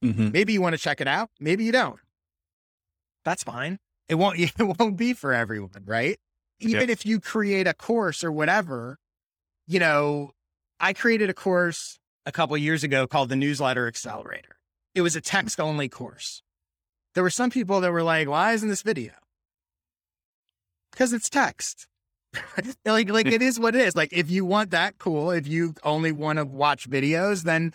Mm-hmm. 0.04 0.32
Maybe 0.32 0.54
you 0.54 0.62
want 0.62 0.76
to 0.76 0.82
check 0.82 1.02
it 1.02 1.08
out. 1.08 1.30
Maybe 1.40 1.64
you 1.64 1.72
don't. 1.72 2.00
That's 3.26 3.44
fine. 3.44 3.80
It 4.08 4.16
won't, 4.16 4.40
it 4.40 4.52
won't 4.60 4.98
be 4.98 5.14
for 5.14 5.34
everyone, 5.34 5.84
right? 5.86 6.18
Even 6.60 6.82
yep. 6.82 6.90
if 6.90 7.06
you 7.06 7.20
create 7.20 7.68
a 7.68 7.74
course 7.74 8.24
or 8.24 8.32
whatever, 8.32 8.98
you 9.68 9.80
know, 9.80 10.32
I 10.80 10.94
created 10.94 11.30
a 11.30 11.34
course 11.34 12.00
a 12.26 12.32
couple 12.32 12.58
years 12.58 12.84
ago 12.84 13.08
called 13.08 13.30
the 13.30 13.36
Newsletter 13.36 13.88
Accelerator. 13.88 14.58
It 14.96 15.02
was 15.02 15.16
a 15.16 15.20
hmm. 15.20 15.26
text 15.26 15.60
only 15.60 15.90
course. 15.90 16.42
There 17.14 17.24
were 17.24 17.30
some 17.30 17.50
people 17.50 17.82
that 17.82 17.92
were 17.92 18.04
like, 18.04 18.28
why 18.28 18.54
isn't 18.54 18.70
this 18.70 18.84
video? 18.84 19.14
Because 20.92 21.14
it's 21.14 21.30
text. 21.30 21.88
like 22.86 23.10
like 23.10 23.28
it 23.28 23.42
is 23.42 23.60
what 23.60 23.76
it 23.76 23.82
is. 23.82 23.96
Like 23.96 24.14
if 24.14 24.30
you 24.30 24.46
want 24.46 24.72
that, 24.72 24.98
cool. 24.98 25.32
If 25.32 25.48
you 25.48 25.74
only 25.84 26.12
want 26.12 26.38
to 26.38 26.46
watch 26.46 26.90
videos, 26.90 27.44
then 27.44 27.74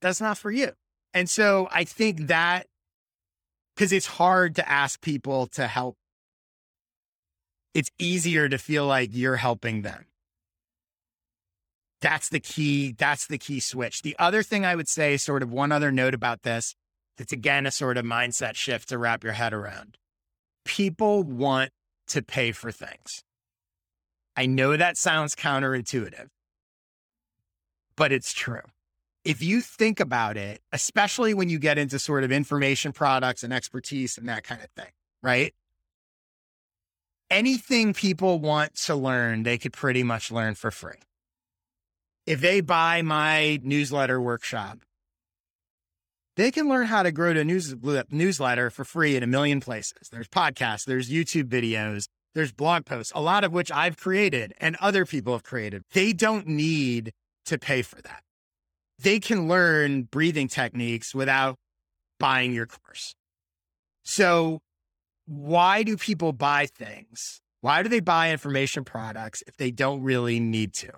that's 0.00 0.20
not 0.20 0.38
for 0.38 0.50
you. 0.50 0.72
And 1.14 1.28
so 1.28 1.68
I 1.72 1.84
think 1.84 2.26
that 2.28 2.66
because 3.74 3.92
it's 3.92 4.06
hard 4.06 4.56
to 4.56 4.68
ask 4.68 5.00
people 5.00 5.46
to 5.48 5.66
help. 5.66 5.96
It's 7.74 7.90
easier 7.98 8.48
to 8.48 8.58
feel 8.58 8.86
like 8.86 9.10
you're 9.12 9.36
helping 9.36 9.82
them. 9.82 10.06
That's 12.00 12.28
the 12.28 12.40
key. 12.40 12.92
That's 12.92 13.26
the 13.26 13.38
key 13.38 13.60
switch. 13.60 14.02
The 14.02 14.16
other 14.18 14.42
thing 14.42 14.64
I 14.64 14.76
would 14.76 14.88
say, 14.88 15.16
sort 15.16 15.42
of 15.42 15.52
one 15.52 15.72
other 15.72 15.90
note 15.90 16.14
about 16.14 16.42
this, 16.42 16.74
it's 17.18 17.32
again 17.32 17.66
a 17.66 17.70
sort 17.70 17.96
of 17.96 18.04
mindset 18.04 18.54
shift 18.54 18.88
to 18.90 18.98
wrap 18.98 19.24
your 19.24 19.32
head 19.32 19.52
around. 19.52 19.98
People 20.64 21.24
want 21.24 21.70
to 22.08 22.22
pay 22.22 22.52
for 22.52 22.70
things. 22.70 23.24
I 24.36 24.46
know 24.46 24.76
that 24.76 24.96
sounds 24.96 25.34
counterintuitive, 25.34 26.28
but 27.96 28.12
it's 28.12 28.32
true. 28.32 28.62
If 29.24 29.42
you 29.42 29.60
think 29.60 29.98
about 29.98 30.36
it, 30.36 30.62
especially 30.72 31.34
when 31.34 31.48
you 31.48 31.58
get 31.58 31.76
into 31.76 31.98
sort 31.98 32.22
of 32.22 32.30
information 32.30 32.92
products 32.92 33.42
and 33.42 33.52
expertise 33.52 34.16
and 34.16 34.28
that 34.28 34.44
kind 34.44 34.62
of 34.62 34.70
thing, 34.70 34.92
right? 35.22 35.52
Anything 37.30 37.92
people 37.92 38.38
want 38.38 38.74
to 38.86 38.94
learn, 38.94 39.42
they 39.42 39.58
could 39.58 39.72
pretty 39.72 40.02
much 40.02 40.30
learn 40.30 40.54
for 40.54 40.70
free. 40.70 41.00
If 42.26 42.40
they 42.40 42.60
buy 42.60 43.02
my 43.02 43.60
newsletter 43.62 44.20
workshop, 44.20 44.78
they 46.36 46.50
can 46.50 46.68
learn 46.68 46.86
how 46.86 47.02
to 47.02 47.10
grow 47.10 47.32
to 47.32 47.44
news, 47.44 47.74
newsletter 48.10 48.70
for 48.70 48.84
free 48.84 49.16
in 49.16 49.22
a 49.22 49.26
million 49.26 49.60
places. 49.60 50.08
There's 50.10 50.28
podcasts, 50.28 50.84
there's 50.84 51.10
YouTube 51.10 51.48
videos, 51.48 52.06
there's 52.34 52.52
blog 52.52 52.86
posts, 52.86 53.12
a 53.14 53.20
lot 53.20 53.44
of 53.44 53.52
which 53.52 53.72
I've 53.72 53.96
created 53.96 54.54
and 54.58 54.76
other 54.76 55.04
people 55.04 55.32
have 55.32 55.42
created. 55.42 55.82
They 55.92 56.12
don't 56.12 56.46
need 56.46 57.12
to 57.46 57.58
pay 57.58 57.82
for 57.82 58.00
that. 58.02 58.22
They 58.98 59.20
can 59.20 59.48
learn 59.48 60.02
breathing 60.02 60.48
techniques 60.48 61.14
without 61.14 61.56
buying 62.18 62.52
your 62.52 62.66
course. 62.66 63.14
So, 64.04 64.60
why 65.28 65.82
do 65.82 65.96
people 65.96 66.32
buy 66.32 66.66
things? 66.66 67.40
Why 67.60 67.82
do 67.82 67.88
they 67.88 68.00
buy 68.00 68.32
information 68.32 68.84
products 68.84 69.42
if 69.46 69.56
they 69.56 69.70
don't 69.70 70.02
really 70.02 70.40
need 70.40 70.72
to? 70.74 70.90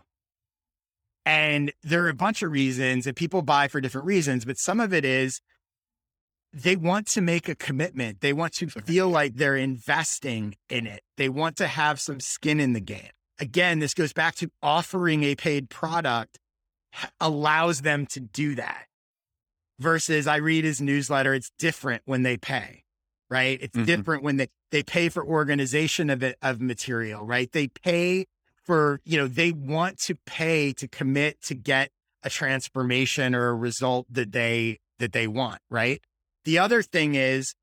And 1.26 1.72
there 1.82 2.04
are 2.04 2.08
a 2.08 2.14
bunch 2.14 2.42
of 2.42 2.50
reasons, 2.50 3.06
and 3.06 3.16
people 3.16 3.42
buy 3.42 3.68
for 3.68 3.80
different 3.80 4.06
reasons, 4.06 4.44
but 4.44 4.56
some 4.56 4.80
of 4.80 4.94
it 4.94 5.04
is 5.04 5.40
they 6.52 6.76
want 6.76 7.06
to 7.08 7.20
make 7.20 7.48
a 7.48 7.54
commitment. 7.54 8.20
They 8.20 8.32
want 8.32 8.54
to 8.54 8.68
feel 8.68 9.08
like 9.08 9.34
they're 9.34 9.56
investing 9.56 10.54
in 10.68 10.86
it. 10.86 11.02
They 11.16 11.28
want 11.28 11.56
to 11.56 11.66
have 11.66 12.00
some 12.00 12.20
skin 12.20 12.60
in 12.60 12.72
the 12.72 12.80
game. 12.80 13.10
Again, 13.38 13.78
this 13.78 13.94
goes 13.94 14.12
back 14.12 14.34
to 14.36 14.50
offering 14.62 15.22
a 15.24 15.34
paid 15.34 15.70
product 15.70 16.38
allows 17.20 17.82
them 17.82 18.06
to 18.06 18.20
do 18.20 18.54
that. 18.56 18.86
Versus 19.78 20.26
I 20.26 20.36
read 20.36 20.64
his 20.64 20.80
newsletter, 20.80 21.34
it's 21.34 21.50
different 21.58 22.02
when 22.04 22.22
they 22.22 22.36
pay, 22.36 22.82
right? 23.30 23.58
It's 23.62 23.76
mm-hmm. 23.76 23.86
different 23.86 24.22
when 24.22 24.36
they, 24.36 24.48
they 24.70 24.82
pay 24.82 25.08
for 25.08 25.24
organization 25.24 26.10
of 26.10 26.22
it, 26.22 26.36
of 26.42 26.60
material, 26.60 27.24
right? 27.24 27.50
They 27.50 27.68
pay 27.68 28.26
for, 28.64 29.00
you 29.04 29.16
know, 29.16 29.26
they 29.26 29.52
want 29.52 29.98
to 30.00 30.16
pay 30.26 30.72
to 30.74 30.88
commit 30.88 31.40
to 31.42 31.54
get 31.54 31.90
a 32.22 32.28
transformation 32.28 33.34
or 33.34 33.48
a 33.48 33.54
result 33.54 34.06
that 34.10 34.32
they 34.32 34.78
that 34.98 35.12
they 35.12 35.26
want, 35.26 35.60
right? 35.70 36.02
The 36.44 36.58
other 36.58 36.82
thing 36.82 37.14
is, 37.14 37.54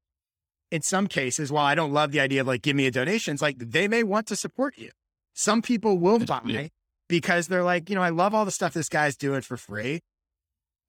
in 0.72 0.82
some 0.82 1.08
cases, 1.08 1.52
while 1.52 1.66
I 1.66 1.76
don't 1.76 1.94
love 1.94 2.12
the 2.12 2.20
idea 2.20 2.42
of 2.42 2.48
like, 2.48 2.62
give 2.62 2.76
me 2.76 2.88
a 2.88 2.92
donation, 2.92 3.34
it's 3.34 3.42
like 3.42 3.58
they 3.60 3.88
may 3.88 4.04
want 4.04 4.28
to 4.28 4.36
support 4.36 4.78
you. 4.78 4.92
Some 5.34 5.62
people 5.62 5.98
will 6.00 6.20
buy 6.20 6.42
yeah. 6.46 6.68
because 7.08 7.48
they're 7.48 7.64
like, 7.64 7.90
you 7.90 7.96
know, 7.96 8.02
I 8.02 8.10
love 8.10 8.34
all 8.34 8.44
the 8.44 8.52
stuff 8.52 8.74
this 8.74 8.90
guy's 8.90 9.16
doing 9.16 9.42
for 9.42 9.56
free. 9.56 10.02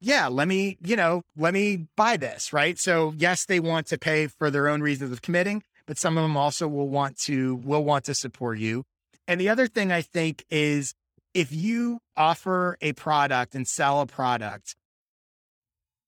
Yeah, 0.00 0.28
let 0.28 0.46
me, 0.46 0.78
you 0.84 0.96
know, 0.96 1.22
let 1.36 1.52
me 1.52 1.88
buy 1.96 2.16
this, 2.16 2.52
right? 2.52 2.78
So 2.78 3.14
yes, 3.16 3.44
they 3.44 3.60
want 3.60 3.86
to 3.88 3.98
pay 3.98 4.28
for 4.28 4.50
their 4.50 4.68
own 4.68 4.80
reasons 4.80 5.10
of 5.12 5.22
committing, 5.22 5.64
but 5.86 5.98
some 5.98 6.16
of 6.16 6.22
them 6.22 6.36
also 6.36 6.68
will 6.68 6.88
want 6.88 7.16
to 7.22 7.56
will 7.56 7.84
want 7.84 8.04
to 8.04 8.14
support 8.14 8.58
you. 8.58 8.84
And 9.26 9.40
the 9.40 9.48
other 9.48 9.66
thing 9.66 9.90
I 9.90 10.02
think 10.02 10.44
is 10.50 10.94
if 11.34 11.52
you 11.52 12.00
offer 12.16 12.78
a 12.80 12.92
product 12.92 13.54
and 13.54 13.66
sell 13.66 14.00
a 14.00 14.06
product 14.06 14.76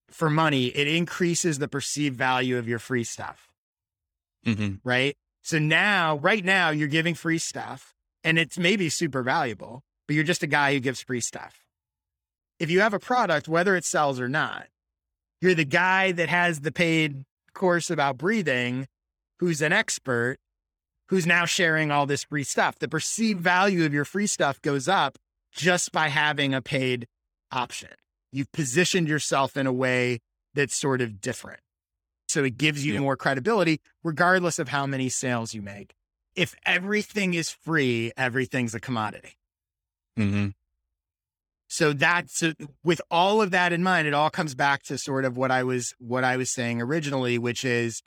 for 0.09 0.31
money, 0.31 0.67
it 0.67 0.89
increases 0.89 1.59
the 1.59 1.69
perceived 1.69 2.17
value 2.17 2.59
of 2.59 2.69
your 2.69 2.79
free 2.79 3.05
stuff. 3.05 3.49
Mm-hmm. 4.47 4.77
Right. 4.85 5.17
So 5.43 5.59
now, 5.59 6.17
right 6.19 6.45
now, 6.45 6.71
you're 6.71 6.89
giving 6.89 7.15
free 7.15 7.39
stuff 7.39 7.95
and 8.25 8.39
it's 8.39 8.59
maybe 8.59 8.89
super 8.89 9.23
valuable, 9.23 9.83
but 10.07 10.15
you're 10.15 10.25
just 10.25 10.43
a 10.43 10.47
guy 10.47 10.75
who 10.75 10.81
gives 10.81 11.03
free 11.03 11.21
stuff. 11.21 11.67
If 12.61 12.71
you 12.71 12.81
have 12.81 12.95
a 12.95 13.01
product, 13.01 13.49
whether 13.49 13.75
it 13.75 13.87
sells 13.87 14.21
or 14.21 14.29
not, 14.29 14.67
you're 15.41 15.55
the 15.55 15.65
guy 15.65 16.13
that 16.13 16.29
has 16.29 16.61
the 16.61 16.71
paid 16.71 17.25
course 17.55 17.91
about 17.91 18.19
breathing, 18.19 18.87
who's 19.39 19.63
an 19.63 19.73
expert, 19.73 20.37
who's 21.09 21.27
now 21.27 21.47
sharing 21.47 21.91
all 21.91 22.05
this 22.05 22.25
free 22.25 22.45
stuff. 22.45 22.79
The 22.79 22.87
perceived 22.87 23.41
value 23.41 23.87
of 23.87 23.95
your 23.95 24.05
free 24.05 24.27
stuff 24.27 24.61
goes 24.61 24.87
up 24.87 25.17
just 25.51 25.91
by 25.91 26.09
having 26.09 26.53
a 26.53 26.61
paid 26.61 27.07
option. 27.51 27.91
You've 28.31 28.53
positioned 28.53 29.09
yourself 29.09 29.57
in 29.57 29.67
a 29.67 29.73
way 29.73 30.21
that's 30.55 30.75
sort 30.75 31.01
of 31.01 31.21
different. 31.21 31.61
So 32.29 32.45
it 32.45 32.59
gives 32.59 32.87
you 32.87 33.01
more 33.01 33.17
credibility, 33.17 33.81
regardless 34.05 34.59
of 34.59 34.69
how 34.69 34.87
many 34.87 35.09
sales 35.09 35.53
you 35.55 35.63
make. 35.63 35.95
If 36.37 36.55
everything 36.65 37.35
is 37.35 37.51
free, 37.51 38.13
everything's 38.17 38.75
a 38.75 38.81
commodity. 38.81 39.33
Mm-hmm. 40.17 40.49
So 41.73 41.93
that's 41.93 42.43
with 42.83 43.01
all 43.13 43.41
of 43.41 43.53
that 43.53 43.73
in 43.73 43.85
mind, 43.85 44.09
it 44.09 44.13
all 44.13 44.29
comes 44.29 44.57
back 44.57 44.83
to 44.85 44.99
sort 44.99 45.25
of 45.25 45.37
what 45.37 45.53
I 45.53 45.63
was 45.63 45.95
what 46.01 46.25
I 46.25 46.37
was 46.37 46.51
saying 46.51 46.83
originally, 46.83 47.39
which 47.39 47.65
is 47.65 48.03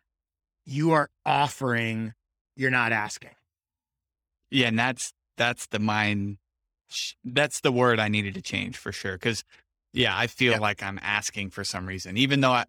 you 0.65 0.91
are 0.91 1.09
offering, 1.25 2.13
you're 2.57 2.69
not 2.69 2.91
asking. 2.91 3.29
Yeah, 4.51 4.67
and 4.67 4.77
that's 4.77 5.13
that's 5.37 5.67
the 5.67 5.79
mind 5.79 6.39
that's 7.23 7.61
the 7.61 7.71
word 7.71 8.01
I 8.01 8.09
needed 8.09 8.33
to 8.33 8.41
change 8.41 8.75
for 8.77 8.91
sure. 8.91 9.17
Cause 9.17 9.45
yeah, 9.93 10.15
I 10.15 10.27
feel 10.27 10.59
like 10.59 10.83
I'm 10.83 10.99
asking 11.01 11.51
for 11.51 11.63
some 11.63 11.85
reason, 11.85 12.17
even 12.17 12.41
though 12.41 12.51
I, 12.51 12.65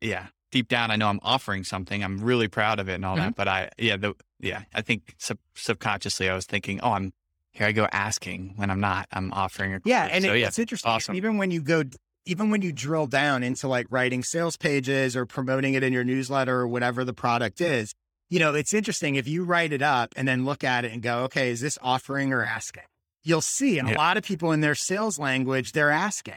yeah, 0.00 0.26
deep 0.50 0.66
down, 0.66 0.90
I 0.90 0.96
know 0.96 1.08
I'm 1.08 1.20
offering 1.22 1.62
something. 1.62 2.02
I'm 2.02 2.18
really 2.18 2.48
proud 2.48 2.80
of 2.80 2.88
it 2.88 2.94
and 2.94 3.04
all 3.04 3.14
mm-hmm. 3.14 3.26
that. 3.26 3.34
But 3.36 3.46
I, 3.46 3.70
yeah, 3.78 3.96
the, 3.96 4.14
yeah, 4.40 4.62
I 4.74 4.82
think 4.82 5.14
sub- 5.18 5.38
subconsciously 5.54 6.28
I 6.28 6.34
was 6.34 6.46
thinking, 6.46 6.80
oh, 6.80 6.92
I'm 6.92 7.12
here. 7.52 7.66
I 7.66 7.72
go 7.72 7.88
asking 7.90 8.54
when 8.56 8.70
I'm 8.70 8.80
not. 8.80 9.08
I'm 9.12 9.32
offering 9.32 9.74
a 9.74 9.80
yeah, 9.84 10.08
and 10.10 10.24
so, 10.24 10.32
it, 10.32 10.40
yeah, 10.40 10.46
it's 10.48 10.58
interesting. 10.58 10.90
Awesome. 10.90 11.14
Even 11.14 11.38
when 11.38 11.50
you 11.50 11.60
go, 11.60 11.84
even 12.26 12.50
when 12.50 12.62
you 12.62 12.72
drill 12.72 13.06
down 13.06 13.42
into 13.42 13.68
like 13.68 13.86
writing 13.90 14.22
sales 14.22 14.56
pages 14.56 15.16
or 15.16 15.26
promoting 15.26 15.74
it 15.74 15.82
in 15.82 15.92
your 15.92 16.04
newsletter 16.04 16.60
or 16.60 16.68
whatever 16.68 17.04
the 17.04 17.14
product 17.14 17.60
is, 17.60 17.94
you 18.30 18.38
know, 18.38 18.54
it's 18.54 18.74
interesting 18.74 19.16
if 19.16 19.26
you 19.26 19.44
write 19.44 19.72
it 19.72 19.82
up 19.82 20.12
and 20.16 20.26
then 20.26 20.44
look 20.44 20.64
at 20.64 20.84
it 20.84 20.92
and 20.92 21.02
go, 21.02 21.24
okay, 21.24 21.50
is 21.50 21.60
this 21.60 21.78
offering 21.82 22.32
or 22.32 22.44
asking? 22.44 22.84
You'll 23.24 23.40
see 23.40 23.78
and 23.78 23.90
a 23.90 23.94
lot 23.94 24.16
of 24.16 24.24
people 24.24 24.52
in 24.52 24.60
their 24.60 24.74
sales 24.74 25.18
language, 25.18 25.72
they're 25.72 25.90
asking 25.90 26.34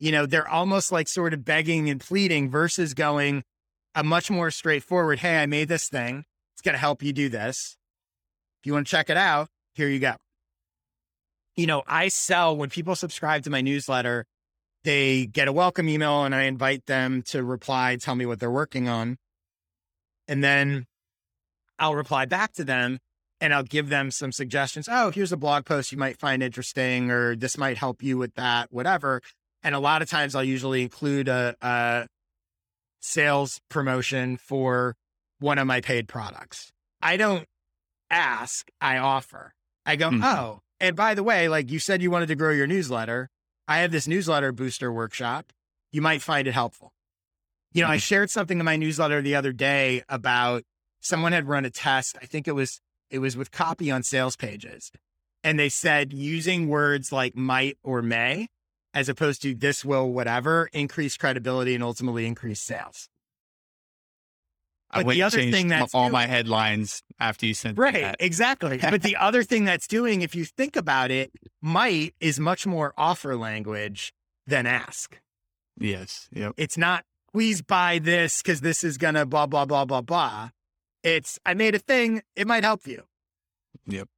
you 0.00 0.10
know, 0.10 0.26
they're 0.26 0.48
almost 0.48 0.90
like 0.90 1.06
sort 1.06 1.34
of 1.34 1.44
begging 1.44 1.88
and 1.90 2.00
pleading 2.00 2.50
versus 2.50 2.94
going 2.94 3.44
a 3.94 4.02
much 4.02 4.30
more 4.30 4.50
straightforward, 4.50 5.18
hey, 5.18 5.42
I 5.42 5.46
made 5.46 5.68
this 5.68 5.88
thing. 5.88 6.24
It's 6.54 6.62
going 6.62 6.72
to 6.72 6.78
help 6.78 7.02
you 7.02 7.12
do 7.12 7.28
this. 7.28 7.76
If 8.60 8.66
you 8.66 8.72
want 8.72 8.86
to 8.86 8.90
check 8.90 9.10
it 9.10 9.16
out, 9.16 9.48
here 9.74 9.88
you 9.88 9.98
go. 9.98 10.14
You 11.56 11.66
know, 11.66 11.82
I 11.86 12.08
sell 12.08 12.56
when 12.56 12.70
people 12.70 12.94
subscribe 12.94 13.44
to 13.44 13.50
my 13.50 13.60
newsletter, 13.60 14.24
they 14.84 15.26
get 15.26 15.48
a 15.48 15.52
welcome 15.52 15.88
email 15.88 16.24
and 16.24 16.34
I 16.34 16.42
invite 16.42 16.86
them 16.86 17.22
to 17.28 17.42
reply, 17.42 17.96
tell 18.00 18.14
me 18.14 18.26
what 18.26 18.40
they're 18.40 18.50
working 18.50 18.88
on. 18.88 19.16
And 20.26 20.42
then 20.42 20.86
I'll 21.78 21.94
reply 21.94 22.24
back 22.24 22.52
to 22.54 22.64
them 22.64 22.98
and 23.40 23.54
I'll 23.54 23.62
give 23.62 23.88
them 23.88 24.10
some 24.10 24.32
suggestions. 24.32 24.88
Oh, 24.90 25.10
here's 25.10 25.32
a 25.32 25.36
blog 25.36 25.64
post 25.64 25.92
you 25.92 25.98
might 25.98 26.18
find 26.18 26.42
interesting, 26.42 27.10
or 27.10 27.34
this 27.34 27.56
might 27.56 27.78
help 27.78 28.02
you 28.02 28.18
with 28.18 28.34
that, 28.34 28.68
whatever. 28.70 29.20
And 29.62 29.74
a 29.74 29.78
lot 29.78 30.02
of 30.02 30.08
times 30.08 30.34
I'll 30.34 30.44
usually 30.44 30.82
include 30.82 31.28
a, 31.28 31.56
a 31.60 32.06
sales 33.00 33.60
promotion 33.68 34.36
for 34.36 34.94
one 35.38 35.58
of 35.58 35.66
my 35.66 35.80
paid 35.80 36.06
products. 36.06 36.70
I 37.00 37.16
don't 37.16 37.46
ask, 38.10 38.68
I 38.80 38.98
offer. 38.98 39.52
I 39.86 39.96
go, 39.96 40.10
mm-hmm. 40.10 40.22
oh, 40.24 40.60
and 40.80 40.96
by 40.96 41.14
the 41.14 41.22
way, 41.22 41.48
like 41.48 41.70
you 41.70 41.78
said, 41.78 42.02
you 42.02 42.10
wanted 42.10 42.26
to 42.26 42.36
grow 42.36 42.52
your 42.52 42.66
newsletter. 42.66 43.28
I 43.68 43.78
have 43.78 43.92
this 43.92 44.08
newsletter 44.08 44.52
booster 44.52 44.92
workshop. 44.92 45.52
You 45.92 46.02
might 46.02 46.22
find 46.22 46.48
it 46.48 46.52
helpful. 46.52 46.92
You 47.72 47.82
know, 47.82 47.86
mm-hmm. 47.86 47.94
I 47.94 47.98
shared 47.98 48.30
something 48.30 48.58
in 48.58 48.64
my 48.64 48.76
newsletter 48.76 49.22
the 49.22 49.36
other 49.36 49.52
day 49.52 50.02
about 50.08 50.64
someone 51.00 51.32
had 51.32 51.48
run 51.48 51.64
a 51.64 51.70
test. 51.70 52.18
I 52.20 52.26
think 52.26 52.48
it 52.48 52.52
was 52.52 52.80
it 53.10 53.18
was 53.18 53.36
with 53.36 53.50
copy 53.50 53.90
on 53.90 54.02
sales 54.02 54.36
pages. 54.36 54.90
And 55.42 55.58
they 55.58 55.68
said 55.68 56.12
using 56.12 56.68
words 56.68 57.12
like 57.12 57.34
might 57.34 57.78
or 57.82 58.02
may 58.02 58.48
as 58.92 59.08
opposed 59.08 59.42
to 59.42 59.54
this 59.54 59.84
will 59.84 60.12
whatever 60.12 60.68
increase 60.72 61.16
credibility 61.16 61.74
and 61.74 61.84
ultimately 61.84 62.26
increase 62.26 62.60
sales. 62.60 63.08
But 64.92 65.06
I 65.06 65.14
the 65.14 65.22
other 65.22 65.50
thing 65.50 65.68
that's 65.68 65.94
all 65.94 66.04
doing, 66.04 66.12
my 66.12 66.26
headlines 66.26 67.02
after 67.18 67.46
you 67.46 67.54
sent 67.54 67.78
right 67.78 68.14
exactly. 68.18 68.78
but 68.82 69.02
the 69.02 69.16
other 69.16 69.42
thing 69.44 69.64
that's 69.64 69.86
doing, 69.86 70.22
if 70.22 70.34
you 70.34 70.44
think 70.44 70.76
about 70.76 71.10
it, 71.10 71.30
might 71.62 72.14
is 72.20 72.40
much 72.40 72.66
more 72.66 72.92
offer 72.96 73.36
language 73.36 74.12
than 74.46 74.66
ask. 74.66 75.20
Yes. 75.78 76.28
Yep. 76.32 76.54
It's 76.56 76.76
not 76.76 77.04
please 77.32 77.62
buy 77.62 78.00
this 78.00 78.42
because 78.42 78.60
this 78.60 78.82
is 78.82 78.98
gonna 78.98 79.26
blah 79.26 79.46
blah 79.46 79.64
blah 79.64 79.84
blah 79.84 80.00
blah. 80.00 80.50
It's 81.02 81.38
I 81.46 81.54
made 81.54 81.74
a 81.74 81.78
thing. 81.78 82.22
It 82.36 82.46
might 82.46 82.64
help 82.64 82.86
you. 82.86 83.04
Yep. 83.86 84.08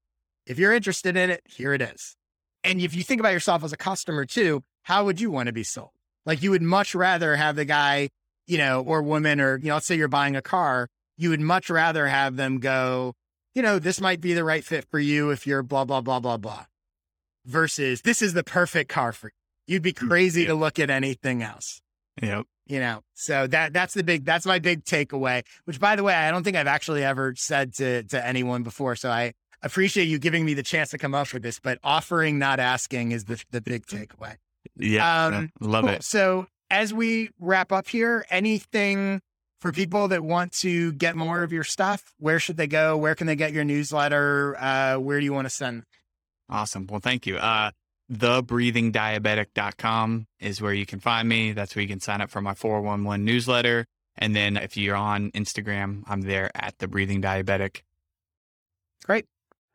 If 0.46 0.58
you're 0.58 0.72
interested 0.72 1.16
in 1.16 1.30
it, 1.30 1.42
here 1.46 1.72
it 1.72 1.82
is. 1.82 2.16
And 2.64 2.80
if 2.80 2.94
you 2.94 3.02
think 3.02 3.20
about 3.20 3.32
yourself 3.32 3.62
as 3.64 3.72
a 3.72 3.76
customer 3.76 4.24
too, 4.24 4.62
how 4.85 5.04
would 5.04 5.20
you 5.20 5.30
want 5.30 5.48
to 5.48 5.52
be 5.52 5.64
sold? 5.64 5.90
Like 6.24 6.42
you 6.42 6.50
would 6.50 6.62
much 6.62 6.94
rather 6.94 7.37
have 7.37 7.56
the 7.56 7.64
guy, 7.64 8.11
you 8.46 8.59
know, 8.59 8.83
or 8.83 9.02
woman, 9.02 9.40
or, 9.40 9.59
you 9.59 9.68
know, 9.68 9.74
let's 9.74 9.87
say 9.87 9.96
you're 9.96 10.09
buying 10.09 10.37
a 10.37 10.42
car, 10.42 10.88
you 11.16 11.31
would 11.31 11.40
much 11.40 11.70
rather 11.70 12.07
have 12.09 12.37
them 12.37 12.59
go, 12.59 13.14
you 13.55 13.62
know, 13.62 13.78
this 13.78 14.00
might 14.00 14.20
be 14.20 14.35
the 14.35 14.44
right 14.44 14.64
fit 14.64 14.85
for 14.90 14.98
you 14.98 15.31
if 15.31 15.46
you're 15.46 15.62
blah, 15.62 15.85
blah, 15.85 16.00
blah, 16.00 16.20
blah, 16.20 16.37
blah, 16.37 16.64
versus 17.44 18.02
this 18.02 18.22
is 18.22 18.33
the 18.33 18.44
perfect 18.44 18.90
car 18.90 19.12
for 19.12 19.28
you. 19.28 19.74
You'd 19.74 19.83
be 19.83 19.92
mm, 19.92 20.09
crazy 20.09 20.42
yep. 20.42 20.48
to 20.48 20.55
look 20.55 20.78
at 20.78 20.90
anything 20.90 21.42
else. 21.42 21.81
Yep. 22.20 22.46
You 22.66 22.78
know, 22.78 23.00
so 23.14 23.46
that 23.48 23.72
that's 23.72 23.92
the 23.92 24.05
big 24.05 24.24
that's 24.24 24.46
my 24.46 24.61
big 24.61 24.85
takeaway. 24.85 25.42
Which, 25.64 25.81
by 25.81 25.96
the 25.96 26.05
way, 26.05 26.14
I 26.14 26.31
don't 26.31 26.44
think 26.44 26.57
I've 26.57 26.68
actually 26.68 27.02
ever 27.02 27.35
said 27.37 27.74
to 27.74 28.05
to 28.05 28.24
anyone 28.24 28.62
before. 28.62 28.94
So 28.94 29.11
I 29.11 29.33
appreciate 29.62 30.05
you 30.05 30.18
giving 30.18 30.44
me 30.44 30.55
the 30.55 30.62
chance 30.62 30.90
to 30.90 30.98
come 30.98 31.14
up 31.14 31.33
with 31.33 31.42
this, 31.42 31.59
but 31.59 31.78
offering, 31.83 32.38
not 32.38 32.61
asking 32.61 33.12
is 33.12 33.24
the, 33.24 33.42
the 33.50 33.61
big 33.61 33.87
takeaway. 33.87 34.37
Yeah. 34.76 35.26
Um, 35.26 35.50
love 35.61 35.85
cool. 35.85 35.94
it. 35.94 36.05
So 36.05 36.46
as 36.72 36.92
we 36.94 37.30
wrap 37.38 37.70
up 37.70 37.87
here, 37.87 38.24
anything 38.30 39.20
for 39.61 39.70
people 39.70 40.08
that 40.08 40.24
want 40.24 40.52
to 40.52 40.92
get 40.92 41.14
more 41.14 41.42
of 41.42 41.52
your 41.52 41.64
stuff, 41.64 42.14
where 42.18 42.40
should 42.40 42.56
they 42.56 42.66
go? 42.66 42.96
Where 42.96 43.14
can 43.14 43.26
they 43.26 43.37
get 43.37 43.52
your 43.52 43.62
newsletter? 43.62 44.56
Uh, 44.58 44.96
where 44.96 45.20
do 45.20 45.24
you 45.24 45.35
want 45.35 45.44
to 45.44 45.50
send? 45.50 45.85
Awesome. 46.48 46.87
Well, 46.88 47.00
thank 47.00 47.26
you. 47.26 47.37
Uh, 47.37 47.72
thebreathingdiabetic.com 48.11 50.26
is 50.40 50.61
where 50.61 50.72
you 50.72 50.87
can 50.87 50.98
find 50.98 51.28
me. 51.28 51.52
That's 51.52 51.76
where 51.76 51.82
you 51.82 51.88
can 51.88 52.00
sign 52.00 52.22
up 52.22 52.30
for 52.30 52.40
my 52.40 52.54
411 52.54 53.24
newsletter. 53.24 53.87
And 54.16 54.35
then 54.35 54.56
if 54.56 54.76
you're 54.76 54.96
on 54.96 55.30
Instagram, 55.32 56.02
I'm 56.06 56.22
there 56.22 56.50
at 56.54 56.78
the 56.78 56.88
breathing 56.88 57.22
diabetic. 57.22 57.82
Great. 59.04 59.26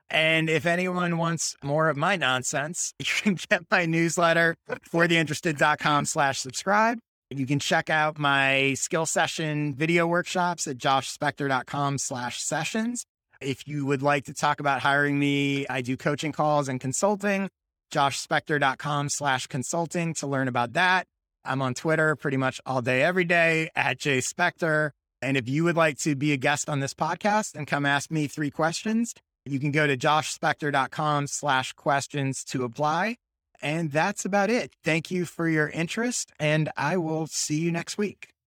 And 0.09 0.49
if 0.49 0.65
anyone 0.65 1.17
wants 1.17 1.55
more 1.63 1.89
of 1.89 1.97
my 1.97 2.15
nonsense, 2.15 2.93
you 2.99 3.05
can 3.05 3.37
get 3.49 3.63
my 3.69 3.85
newsletter 3.85 4.55
fortheinterested.com 4.69 6.05
slash 6.05 6.39
subscribe. 6.39 6.99
You 7.29 7.45
can 7.45 7.59
check 7.59 7.89
out 7.89 8.17
my 8.17 8.73
skill 8.75 9.05
session 9.05 9.75
video 9.75 10.07
workshops 10.07 10.65
at 10.65 10.77
joshspector.com 10.77 11.97
slash 11.97 12.41
sessions. 12.41 13.05
If 13.41 13.67
you 13.67 13.85
would 13.85 14.01
like 14.01 14.25
to 14.25 14.33
talk 14.33 14.61
about 14.61 14.79
hiring 14.79 15.19
me, 15.19 15.67
I 15.69 15.81
do 15.81 15.97
coaching 15.97 16.31
calls 16.31 16.69
and 16.69 16.79
consulting, 16.79 17.49
joshspector.com 17.93 19.09
slash 19.09 19.47
consulting 19.47 20.13
to 20.15 20.27
learn 20.27 20.47
about 20.47 20.73
that. 20.73 21.05
I'm 21.43 21.61
on 21.61 21.73
Twitter 21.73 22.15
pretty 22.15 22.37
much 22.37 22.61
all 22.65 22.81
day, 22.81 23.03
every 23.03 23.25
day 23.25 23.69
at 23.75 23.99
jspector. 23.99 24.91
And 25.21 25.35
if 25.35 25.49
you 25.49 25.63
would 25.65 25.75
like 25.75 25.97
to 25.99 26.15
be 26.15 26.31
a 26.31 26.37
guest 26.37 26.69
on 26.69 26.79
this 26.79 26.93
podcast 26.93 27.55
and 27.55 27.67
come 27.67 27.85
ask 27.85 28.09
me 28.09 28.27
three 28.27 28.51
questions, 28.51 29.13
you 29.51 29.59
can 29.59 29.71
go 29.71 29.87
to 29.87 29.97
joshspector.com 29.97 31.27
slash 31.27 31.73
questions 31.73 32.43
to 32.45 32.63
apply. 32.63 33.17
And 33.61 33.91
that's 33.91 34.25
about 34.25 34.49
it. 34.49 34.73
Thank 34.83 35.09
you 35.09 35.25
for 35.25 35.49
your 35.49 35.67
interest, 35.69 36.31
and 36.39 36.69
I 36.77 36.97
will 36.97 37.25
see 37.25 37.57
you 37.59 37.71
next 37.71 37.97
week. 37.97 38.36